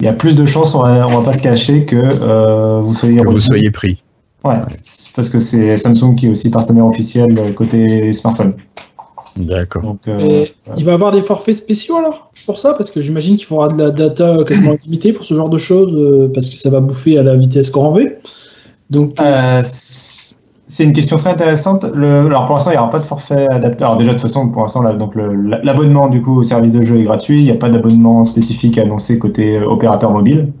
[0.00, 3.20] il y a plus de chances, on va, va pas se cacher que vous soyez
[3.20, 4.02] que vous soyez pris.
[4.44, 4.56] Ouais,
[5.14, 8.54] parce que c'est Samsung qui est aussi partenaire officiel côté smartphone.
[9.36, 9.96] D'accord.
[10.08, 10.44] Euh,
[10.76, 12.74] il va avoir des forfaits spéciaux alors pour ça?
[12.74, 15.92] Parce que j'imagine qu'il faudra de la data quasiment illimitée pour ce genre de choses,
[15.94, 18.18] euh, parce que ça va bouffer à la vitesse grand V.
[18.90, 21.86] Donc, euh, c'est une question très intéressante.
[21.94, 23.84] Le, alors pour l'instant, il n'y aura pas de forfait adapté.
[23.84, 27.04] Alors déjà, de toute façon, pour l'instant, l'abonnement du coup au service de jeu est
[27.04, 27.38] gratuit.
[27.38, 30.52] Il n'y a pas d'abonnement spécifique annoncé côté opérateur mobile.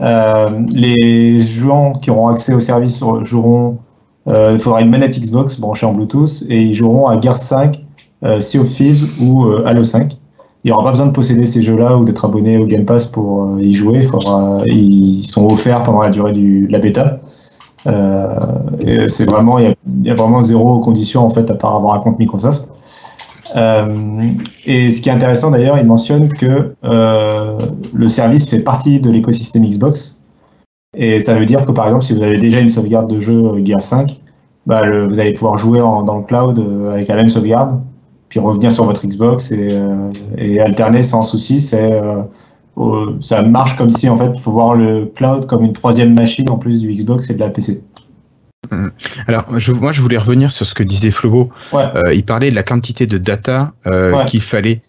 [0.00, 3.78] Euh, les joueurs qui auront accès au service joueront.
[4.28, 7.82] Euh, il faudra une manette Xbox branchée en Bluetooth et ils joueront à Gears 5,
[8.22, 10.16] euh, Sea of Thieves ou Halo 5.
[10.62, 13.06] Il n'y aura pas besoin de posséder ces jeux-là ou d'être abonné au Game Pass
[13.06, 14.06] pour y jouer.
[14.66, 17.18] ils sont offerts pendant la durée de la bêta.
[17.84, 22.18] c'est vraiment, il y, a vraiment zéro condition en fait à part avoir un compte
[22.18, 22.64] Microsoft.
[23.56, 24.32] Euh,
[24.66, 27.58] et ce qui est intéressant d'ailleurs, il mentionne que euh,
[27.94, 30.20] le service fait partie de l'écosystème Xbox.
[30.96, 33.64] Et ça veut dire que par exemple, si vous avez déjà une sauvegarde de jeu
[33.64, 34.20] Gear 5,
[34.66, 37.80] bah, vous allez pouvoir jouer dans le cloud euh, avec la même sauvegarde,
[38.28, 39.78] puis revenir sur votre Xbox et,
[40.36, 41.58] et alterner sans souci.
[41.60, 46.48] Ça marche comme si en fait, il faut voir le cloud comme une troisième machine
[46.50, 47.82] en plus du Xbox et de la PC.
[49.26, 51.50] Alors, je, moi, je voulais revenir sur ce que disait Flobo.
[51.74, 54.82] Euh, il parlait de la quantité de data euh, qu'il fallait.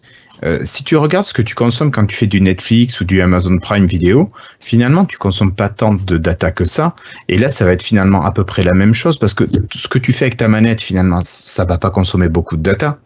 [0.44, 3.22] Euh, si tu regardes ce que tu consommes quand tu fais du Netflix ou du
[3.22, 4.28] Amazon Prime Video,
[4.58, 6.96] finalement, tu consommes pas tant de data que ça.
[7.28, 9.86] Et là, ça va être finalement à peu près la même chose parce que ce
[9.86, 12.98] que tu fais avec ta manette, finalement, ça va pas consommer beaucoup de data.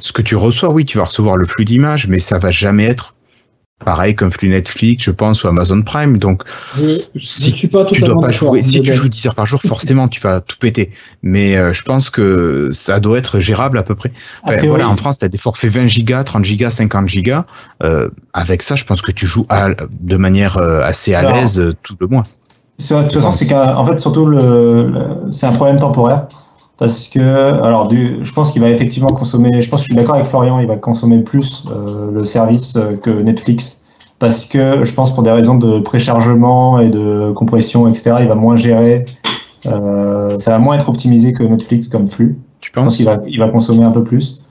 [0.00, 2.86] Ce que tu reçois, oui, tu vas recevoir le flux d'images, mais ça va jamais
[2.86, 3.14] être
[3.84, 6.18] pareil comme flux Netflix, je pense, ou Amazon Prime.
[6.18, 6.42] Donc,
[7.20, 10.08] si suis pas tu dois pas jouer, si tu joues 10 heures par jour, forcément,
[10.08, 10.90] tu vas tout péter.
[11.22, 14.12] Mais euh, je pense que ça doit être gérable à peu près.
[14.44, 17.44] voilà, en France, tu as des forfaits 20 gigas, 30 gigas, 50 gigas.
[17.82, 19.46] Euh, avec ça, je pense que tu joues
[20.00, 22.22] de manière euh, assez à l'aise tout le mois.
[22.78, 24.92] De toute façon, c'est qu'en fait, surtout, le,
[25.30, 26.26] c'est un problème temporaire.
[26.80, 27.20] Parce que,
[27.62, 30.26] alors, du, je pense qu'il va effectivement consommer, je pense que je suis d'accord avec
[30.26, 33.84] Florian, il va consommer plus euh, le service euh, que Netflix.
[34.18, 38.34] Parce que je pense pour des raisons de préchargement et de compression, etc., il va
[38.34, 39.04] moins gérer,
[39.66, 42.38] euh, ça va moins être optimisé que Netflix comme flux.
[42.60, 42.96] Tu penses?
[42.96, 44.42] qu'il va, il va consommer un peu plus.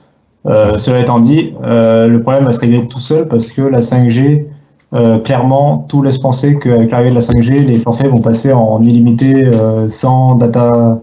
[0.46, 4.46] Euh, cela étant dit, le problème va se régler tout seul parce que la 5G,
[4.94, 8.80] euh, clairement, tout laisse penser qu'avec l'arrivée de la 5G, les forfaits vont passer en
[8.82, 9.50] illimité
[9.88, 11.00] sans data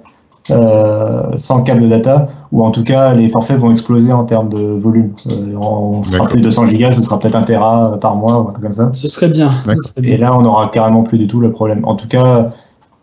[0.49, 4.61] sans câble de data, ou en tout cas les forfaits vont exploser en termes de
[4.61, 5.11] volume.
[5.27, 8.49] Euh, on sera plus de 200 gigas, ce sera peut-être un Tera par mois ou
[8.49, 8.89] un truc comme ça.
[8.93, 9.51] Ce serait bien.
[10.03, 11.83] Et là, on n'aura carrément plus du tout le problème.
[11.85, 12.51] En tout cas,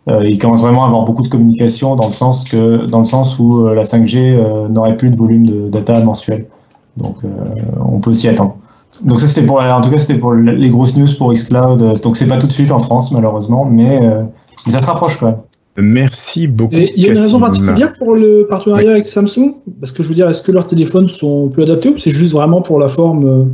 [0.07, 3.05] euh, il commence vraiment à avoir beaucoup de communication dans le sens que dans le
[3.05, 6.47] sens où la 5G n'aurait plus de volume de data mensuel.
[6.97, 7.17] Donc,
[7.79, 8.55] on peut s'y attendre.
[9.03, 12.01] Donc ça c'était pour en tout cas c'était pour les grosses news pour xCloud.
[12.01, 13.99] Donc c'est pas tout de suite en France malheureusement, mais,
[14.65, 15.37] mais ça se rapproche quand même.
[15.77, 16.75] Merci beaucoup.
[16.75, 19.55] Il y a une raison particulière pour le partenariat avec Samsung?
[19.79, 22.33] Parce que je veux dire, est-ce que leurs téléphones sont plus adaptés ou c'est juste
[22.33, 23.45] vraiment pour la forme euh?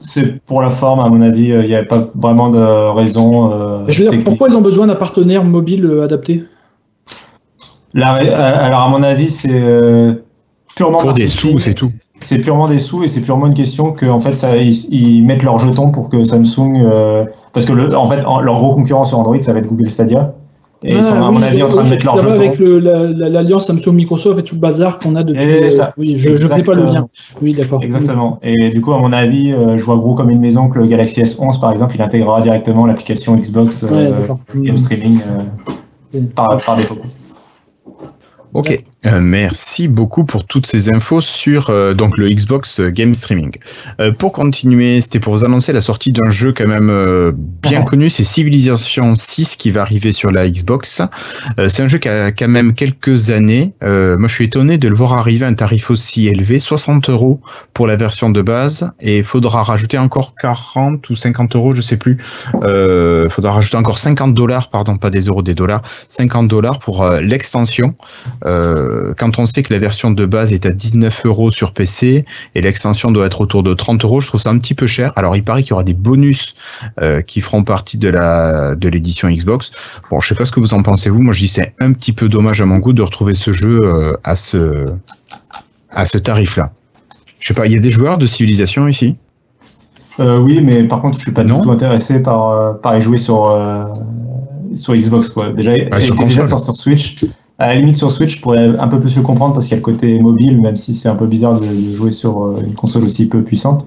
[0.00, 2.58] C'est pour la forme, à mon avis, euh, il n'y a pas vraiment de
[2.92, 3.52] raison.
[3.52, 6.42] Euh, je veux dire, pourquoi ils ont besoin d'un partenaire mobile adapté?
[7.94, 10.18] Alors, à mon avis, c'est
[10.74, 10.98] purement.
[10.98, 11.92] Pour des sous, c'est tout.
[12.18, 15.58] C'est purement des sous et c'est purement une question qu'en fait, ça, ils, mettent leurs
[15.58, 16.84] jetons pour que Samsung.
[17.52, 20.34] parce que, le, en fait, leur gros concurrent sur Android, ça va être Google Stadia.
[20.84, 22.30] Et ils sont, à mon avis, en train de mettre leur jetons.
[22.30, 25.40] avec l'alliance Samsung-Microsoft et tout le bazar qu'on a depuis.
[25.40, 27.06] Euh, oui, je ne fais pas le lien.
[27.40, 27.82] Oui, d'accord.
[27.82, 28.38] Exactement.
[28.42, 30.86] Et du coup, à mon avis, euh, je vois gros comme une maison que le
[30.86, 34.10] Galaxy S11, par exemple, il intégrera directement l'application Xbox euh,
[34.56, 35.20] Game Streaming
[36.34, 36.98] par, par, défaut.
[38.54, 43.52] Ok, euh, merci beaucoup pour toutes ces infos sur euh, donc le Xbox Game Streaming.
[43.98, 47.80] Euh, pour continuer, c'était pour vous annoncer la sortie d'un jeu quand même euh, bien
[47.82, 51.00] connu, c'est Civilization 6 qui va arriver sur la Xbox.
[51.58, 53.72] Euh, c'est un jeu qui a quand même quelques années.
[53.82, 57.08] Euh, moi, je suis étonné de le voir arriver à un tarif aussi élevé, 60
[57.08, 57.40] euros
[57.72, 61.80] pour la version de base, et il faudra rajouter encore 40 ou 50 euros, je
[61.80, 62.18] sais plus.
[62.54, 67.02] Il faudra rajouter encore 50 dollars, pardon, pas des euros, des dollars, 50 dollars pour
[67.02, 67.94] euh, l'extension.
[68.44, 72.24] Euh, quand on sait que la version de base est à 19 euros sur PC
[72.54, 75.12] et l'extension doit être autour de 30 euros, je trouve ça un petit peu cher.
[75.16, 76.54] Alors il paraît qu'il y aura des bonus
[77.00, 79.70] euh, qui feront partie de la de l'édition Xbox.
[80.10, 81.20] Bon, je sais pas ce que vous en pensez vous.
[81.20, 83.80] Moi, je dis c'est un petit peu dommage à mon goût de retrouver ce jeu
[83.82, 84.84] euh, à ce
[85.90, 86.72] à ce tarif-là.
[87.40, 89.16] Je sais pas, il y a des joueurs de civilisation ici?
[90.18, 91.56] Oui, mais par contre, je suis pas Non.
[91.56, 93.58] du tout intéressé par, par y jouer sur,
[94.74, 95.30] sur Xbox.
[95.30, 95.50] Quoi.
[95.52, 97.16] Déjà, il sur déjà sur, sur Switch.
[97.58, 99.74] À la limite, sur Switch, je pourrais un peu plus le comprendre parce qu'il y
[99.74, 102.62] a le côté mobile, même si c'est un peu bizarre de, de jouer sur euh,
[102.66, 103.86] une console aussi peu puissante.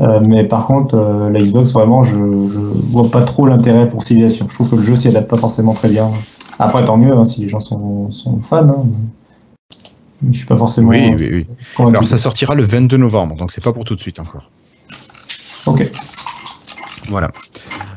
[0.00, 2.58] Euh, mais par contre, euh, la Xbox, vraiment, je, je
[2.90, 4.46] vois pas trop l'intérêt pour Civilization.
[4.48, 6.10] Je trouve que le jeu s'y adapte pas forcément très bien.
[6.58, 8.66] Après, tant mieux hein, si les gens sont, sont fans.
[8.68, 8.84] Hein,
[10.30, 11.46] je suis pas forcément Oui, oui, oui.
[11.76, 11.96] convaincu.
[11.96, 14.50] Alors ça sortira le 22 novembre, donc c'est pas pour tout de suite encore.
[15.66, 15.88] Ok.
[17.08, 17.30] Voilà.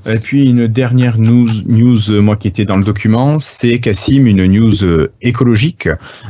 [0.07, 4.25] Et puis une dernière news, news euh, moi qui était dans le document, c'est Cassim,
[4.25, 5.89] une news euh, écologique.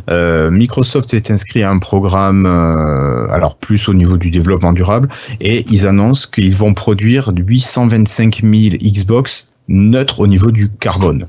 [0.10, 5.10] Euh, Microsoft s'est inscrit à un programme, alors plus au niveau du développement durable,
[5.42, 11.28] et ils annoncent qu'ils vont produire 825 000 Xbox neutres au niveau du carbone.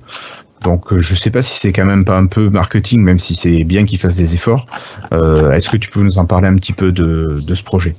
[0.64, 3.64] Donc je sais pas si c'est quand même pas un peu marketing, même si c'est
[3.64, 4.66] bien qu'ils fassent des efforts.
[5.12, 7.94] Est-ce que tu peux nous en parler un petit peu de ce projet?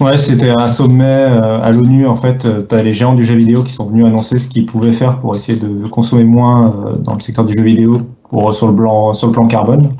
[0.00, 2.06] Ouais, c'était un sommet euh, à l'ONU.
[2.06, 4.66] En fait, tu as les géants du jeu vidéo qui sont venus annoncer ce qu'ils
[4.66, 8.52] pouvaient faire pour essayer de consommer moins euh, dans le secteur du jeu vidéo pour,
[8.54, 9.94] sur, le plan, sur le plan carbone.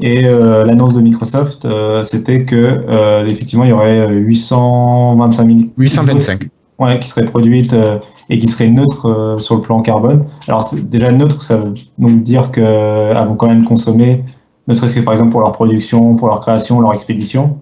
[0.00, 5.58] Et euh, l'annonce de Microsoft, euh, c'était que euh, effectivement, il y aurait 825 000
[5.76, 6.48] 825.
[6.78, 10.26] ouais, qui seraient produites euh, et qui seraient neutres euh, sur le plan carbone.
[10.48, 14.24] Alors déjà neutre, ça veut donc dire qu'elles vont quand même consommer,
[14.66, 17.58] ne serait-ce que par exemple pour leur production, pour leur création, leur expédition.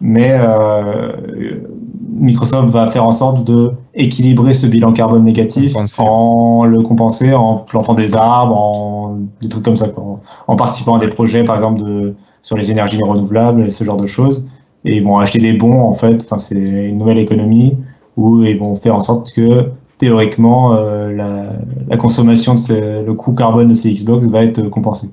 [0.00, 1.12] Mais euh,
[2.20, 6.02] Microsoft va faire en sorte de équilibrer ce bilan carbone négatif Compenser.
[6.02, 10.04] en le compenser en plantant des arbres, en des trucs comme ça, quoi.
[10.04, 13.84] En, en participant à des projets, par exemple, de, sur les énergies renouvelables et ce
[13.84, 14.46] genre de choses.
[14.84, 16.22] Et ils vont acheter des bons, en fait.
[16.24, 17.76] Enfin, c'est une nouvelle économie
[18.16, 21.52] où ils vont faire en sorte que théoriquement euh, la,
[21.88, 25.10] la consommation de ces- le coût carbone de ces Xbox va être compensé.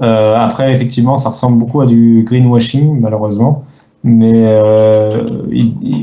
[0.00, 3.62] Euh, après, effectivement, ça ressemble beaucoup à du greenwashing, malheureusement.
[4.04, 5.08] Mais euh,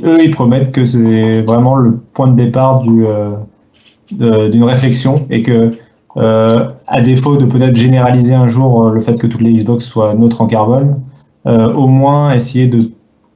[0.05, 5.43] eux, ils promettent que c'est vraiment le point de départ du, euh, d'une réflexion et
[5.43, 5.69] que,
[6.17, 9.85] euh, à défaut de peut-être généraliser un jour euh, le fait que toutes les Xbox
[9.85, 11.01] soient neutres en carbone,
[11.45, 12.91] au moins essayer de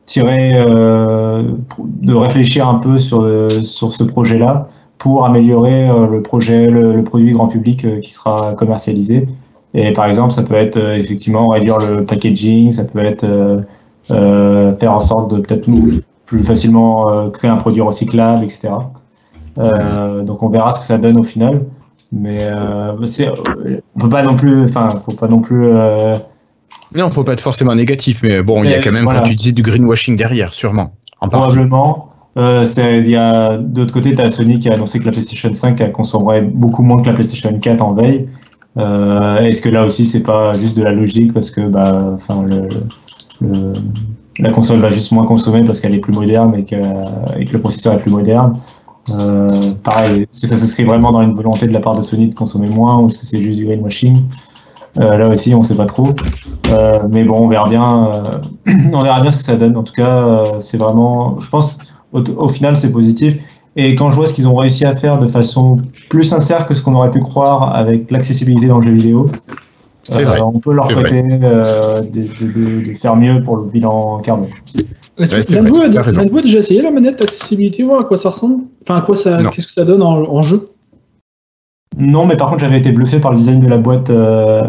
[0.06, 3.26] tirer, de réfléchir un peu sur,
[3.64, 4.68] sur ce projet-là
[5.00, 9.28] pour améliorer le projet, le, le produit grand public qui sera commercialisé.
[9.74, 13.26] Et par exemple, ça peut être effectivement réduire le packaging, ça peut être
[14.08, 15.70] faire en sorte de peut-être
[16.26, 18.70] plus facilement euh, créer un produit recyclable, etc.
[19.60, 21.64] Euh, donc on verra ce que ça donne au final.
[22.12, 23.30] Mais euh, c'est-
[23.96, 25.66] on peut pas non plus, enfin, faut pas non plus.
[25.66, 26.16] euh,
[26.96, 29.22] Non, faut pas être forcément négatif, mais bon, il y a quand même, voilà.
[29.22, 30.92] comme tu disais, du greenwashing derrière, sûrement.
[31.22, 31.28] En.
[31.28, 32.10] Probablement.
[32.38, 32.66] Euh,
[33.06, 35.92] y a d'autre côté, tu as Sony qui a annoncé que la PlayStation 5 elle
[35.92, 38.28] consommerait beaucoup moins que la PlayStation 4 en veille.
[38.78, 42.44] Euh, Est-ce que là aussi c'est pas juste de la logique parce que bah, enfin
[42.44, 42.68] le,
[43.44, 43.74] le-
[44.40, 47.94] la console va juste moins consommer parce qu'elle est plus moderne et que, le processeur
[47.94, 48.58] est plus moderne.
[49.12, 52.30] Euh, pareil, est-ce que ça s'inscrit vraiment dans une volonté de la part de Sony
[52.30, 54.16] de consommer moins ou est-ce que c'est juste du greenwashing?
[55.00, 56.10] Euh, Là aussi, on sait pas trop.
[56.70, 58.12] Euh, mais bon, on verra bien.
[58.14, 59.76] euh, on verra bien ce que ça donne.
[59.76, 61.78] En tout cas, euh, c'est vraiment, je pense,
[62.14, 63.36] au, au final, c'est positif.
[63.76, 65.78] Et quand je vois ce qu'ils ont réussi à faire de façon
[66.10, 69.34] plus sincère que ce qu'on aurait pu croire avec l'accessibilité dans le jeu vidéo, euh,
[70.10, 70.42] vrai.
[70.42, 74.50] on peut leur prêter euh, de, de- de faire mieux pour le bilan carbone.
[75.18, 75.90] Est-ce l'un de vrai,
[76.30, 78.64] vous a- déjà essayé la manette d'accessibilité, voir à quoi ça ressemble?
[78.82, 80.70] Enfin, à quoi ça, qu'est-ce que ça donne en, en jeu?
[81.98, 84.62] Non, mais par contre, j'avais été bluffé par le design de la boîte, euh,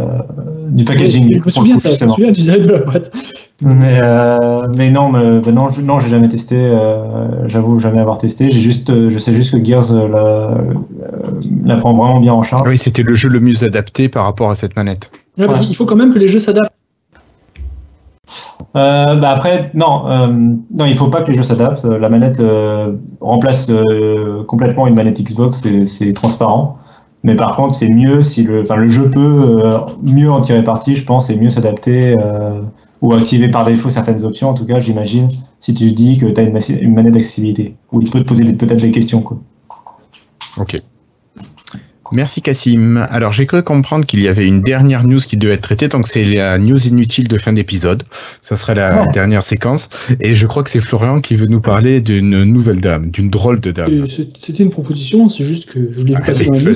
[0.69, 1.39] du packaging.
[1.39, 3.11] Je me souviens, coup, je me souviens du design de la boîte.
[3.63, 6.57] Mais, euh, mais non, mais, bah non, je, non, j'ai jamais testé.
[6.59, 8.51] euh, J'avoue, jamais avoir testé.
[8.51, 10.57] J'ai juste, euh, je sais juste que Gears la,
[11.65, 12.69] la prend vraiment bien en charge.
[12.69, 15.11] Oui, c'était le jeu le mieux adapté par rapport à cette manette.
[15.39, 15.67] Ouais, parce Ouais.
[15.67, 16.73] qu'il faut quand même que les jeux s'adaptent.
[18.77, 21.85] Euh, bah après, non, euh, non, il faut pas que les jeux s'adaptent.
[21.85, 26.77] La manette euh, remplace euh, complètement une manette Xbox, c'est- transparent.
[27.23, 30.63] Mais par contre, c'est mieux si le, enfin, le jeu peut euh, mieux en tirer
[30.65, 32.61] parti, je pense, et mieux s'adapter euh,
[33.05, 35.29] ou activer par défaut certaines options, en tout cas, j'imagine,
[35.61, 38.45] si tu dis que tu as une, une manette d'accessibilité, où il peut te poser
[38.55, 39.21] peut-être des questions.
[39.21, 39.43] Quoi.
[40.57, 40.77] Ok.
[42.13, 43.07] Merci Cassim.
[43.11, 46.07] Alors j'ai cru comprendre qu'il y avait une dernière news qui devait être traitée, donc
[46.09, 48.05] c'est la news inutile de fin d'épisode.
[48.41, 49.13] Ça serait la Oh.
[49.13, 49.91] dernière séquence.
[50.21, 53.61] Et je crois que c'est Florian qui veut nous parler d'une nouvelle dame, d'une drôle
[53.61, 54.07] de dame.
[54.07, 56.75] C'était une proposition, c'est juste que je l'ai vu passer Allez, dans la.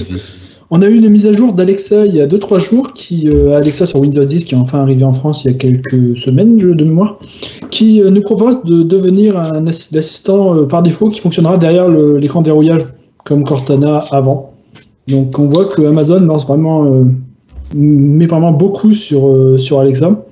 [0.71, 3.57] On a eu une mise à jour d'Alexa il y a 2-3 jours, qui euh,
[3.57, 6.59] Alexa sur Windows 10, qui est enfin arrivé en France il y a quelques semaines
[6.59, 7.19] je- de mémoire,
[7.71, 11.89] qui euh, nous propose de devenir un assi- assistant euh, par défaut qui fonctionnera derrière
[11.89, 12.83] l'écran de verrouillage,
[13.25, 14.53] comme Cortana avant.
[15.09, 17.05] Donc on voit que Amazon lance vraiment, euh,
[17.75, 20.23] met vraiment beaucoup sur, sur Alexa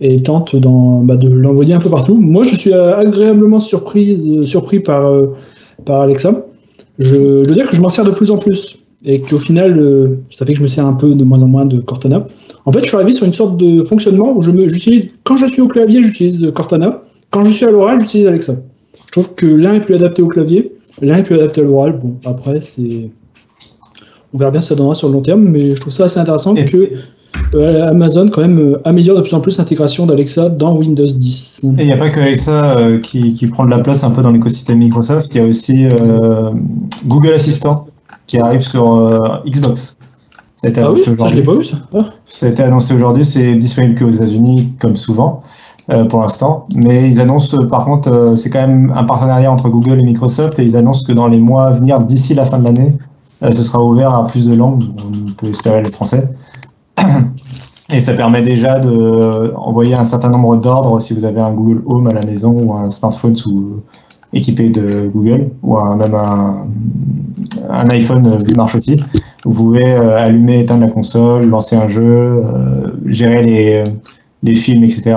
[0.00, 2.16] et tente bah, de l'envoyer un peu partout.
[2.16, 5.08] Moi je suis agréablement surprise, surpris par,
[5.84, 6.44] par Alexa.
[6.98, 8.78] Je, je veux dire que je m'en sers de plus en plus
[9.08, 11.46] et qu'au final, euh, ça fait que je me sers un peu de moins en
[11.46, 12.26] moins de Cortana.
[12.64, 15.62] En fait, je suis arrivé sur une sorte de fonctionnement où j'utilise, quand je suis
[15.62, 17.02] au clavier, j'utilise Cortana.
[17.30, 18.54] Quand je suis à l'oral, j'utilise Alexa.
[19.06, 21.98] Je trouve que l'un est plus adapté au clavier, l'un est plus adapté à l'oral.
[22.02, 23.08] Bon, après, c'est.
[24.34, 26.04] On verra bien ce que ça donnera sur le long terme, mais je trouve ça
[26.04, 26.90] assez intéressant Et- que
[27.54, 31.60] euh, Amazon, quand même, euh, améliore de plus en plus l'intégration d'Alexa dans Windows 10.
[31.78, 34.10] Et il n'y a pas que Alexa euh, qui, qui prend de la place un
[34.10, 35.86] peu dans l'écosystème Microsoft, il y a aussi
[37.06, 37.86] Google Assistant
[38.26, 39.96] qui arrive sur euh, Xbox.
[40.56, 41.68] Ça a été Ah annoncé aujourd'hui.
[41.68, 41.76] ça.
[41.94, 42.04] Ah.
[42.34, 45.42] Ça a été annoncé aujourd'hui, c'est disponible qu'aux États-Unis, comme souvent,
[45.90, 46.66] euh, pour l'instant.
[46.74, 50.02] Mais ils annoncent, euh, par contre, euh, c'est quand même un partenariat entre Google et
[50.02, 52.92] Microsoft, et ils annoncent que dans les mois à venir, d'ici la fin de l'année,
[53.42, 54.82] euh, ce sera ouvert à plus de langues.
[54.98, 56.28] On peut espérer le français.
[57.92, 62.08] Et ça permet déjà d'envoyer un certain nombre d'ordres si vous avez un Google Home
[62.08, 63.80] à la maison ou un smartphone sous,
[64.36, 66.66] équipé de Google ou un, même un,
[67.70, 68.96] un iPhone marche aussi.
[69.44, 72.02] Vous pouvez euh, allumer, éteindre la console, lancer un jeu,
[72.44, 73.84] euh, gérer les,
[74.42, 75.02] les films, etc.
[75.10, 75.14] euh,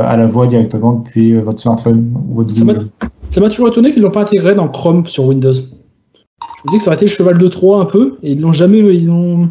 [0.00, 2.88] à la voix directement depuis votre smartphone ou votre Ça m'a- Google.
[3.28, 5.52] Ça m'a toujours étonné qu'ils l'ont pas intégré dans Chrome sur Windows.
[5.52, 8.40] Je me disais que ça aurait été le cheval de Troie un peu, et ils
[8.40, 9.48] l'ont jamais, ils l'ont,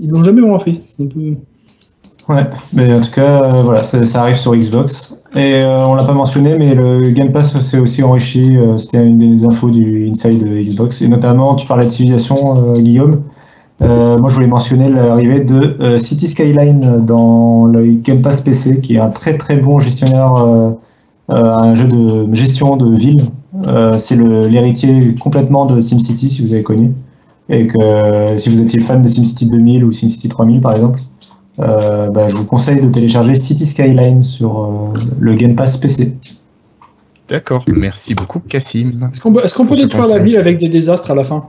[0.00, 0.76] ils l'ont jamais vraiment fait.
[0.80, 1.34] C'est un peu.
[2.28, 5.16] Ouais, mais en tout cas, euh, voilà, ça, arrive sur Xbox.
[5.34, 8.54] Et euh, on l'a pas mentionné, mais le Game Pass s'est aussi enrichi.
[8.56, 11.00] euh, C'était une des infos du Inside de Xbox.
[11.00, 13.22] Et notamment, tu parlais de civilisation, euh, Guillaume.
[13.80, 18.98] Moi, je voulais mentionner l'arrivée de City Skyline dans le Game Pass PC, qui est
[18.98, 20.34] un très très bon gestionnaire,
[21.28, 23.22] un jeu de gestion de ville.
[23.96, 26.92] C'est l'héritier complètement de SimCity, si vous avez connu.
[27.50, 30.98] Et que si vous étiez fan de SimCity 2000 ou SimCity 3000, par exemple,
[31.60, 36.14] euh, bah, je vous conseille de télécharger City Skyline sur euh, le Game Pass PC.
[37.28, 39.08] D'accord, merci beaucoup Cassim.
[39.12, 41.48] Est-ce qu'on peut, est-ce qu'on peut détruire la ville avec des désastres à la fin?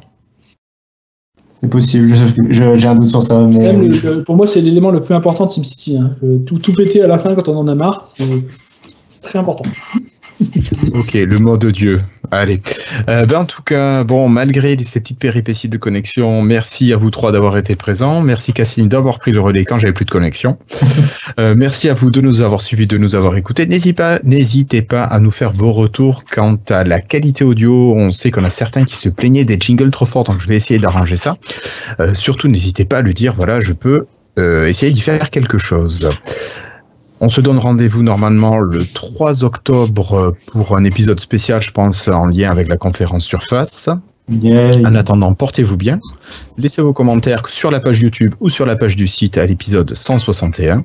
[1.62, 3.42] C'est possible, je- je- j'ai un doute sur ça.
[3.42, 5.98] Mais même le- Pour moi, c'est l'élément le plus important de SimCity.
[5.98, 6.16] hein.
[6.46, 8.24] Tout, tout péter à la fin quand on en a marre, c'est
[9.10, 9.64] c'est très important.
[10.94, 12.02] Ok, le mot de Dieu.
[12.32, 12.62] Allez.
[13.08, 17.10] Euh, ben, en tout cas, bon, malgré ces petites péripéties de connexion, merci à vous
[17.10, 18.22] trois d'avoir été présents.
[18.22, 20.58] Merci Cassim d'avoir pris le relais quand j'avais plus de connexion.
[21.40, 23.66] Euh, merci à vous de nous avoir suivis, de nous avoir écoutés.
[23.66, 27.94] N'hésitez pas, n'hésitez pas à nous faire vos retours quant à la qualité audio.
[27.96, 30.56] On sait qu'on a certains qui se plaignaient des jingles trop forts, donc je vais
[30.56, 31.38] essayer d'arranger ça.
[32.00, 33.36] Euh, surtout, n'hésitez pas à le dire.
[33.36, 36.10] Voilà, je peux essayer d'y faire quelque chose.
[37.22, 42.28] On se donne rendez-vous normalement le 3 octobre pour un épisode spécial, je pense, en
[42.28, 43.90] lien avec la conférence Surface.
[44.30, 44.78] Yeah.
[44.88, 46.00] En attendant, portez-vous bien.
[46.58, 49.94] Laissez vos commentaires sur la page YouTube ou sur la page du site à l'épisode
[49.94, 50.84] 161.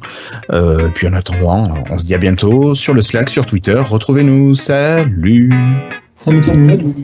[0.50, 3.78] Euh, puis en attendant, on se dit à bientôt sur le Slack, sur Twitter.
[3.78, 4.54] Retrouvez-nous.
[4.54, 5.50] Salut
[6.16, 6.62] Salut, salut.
[6.62, 6.94] Salut.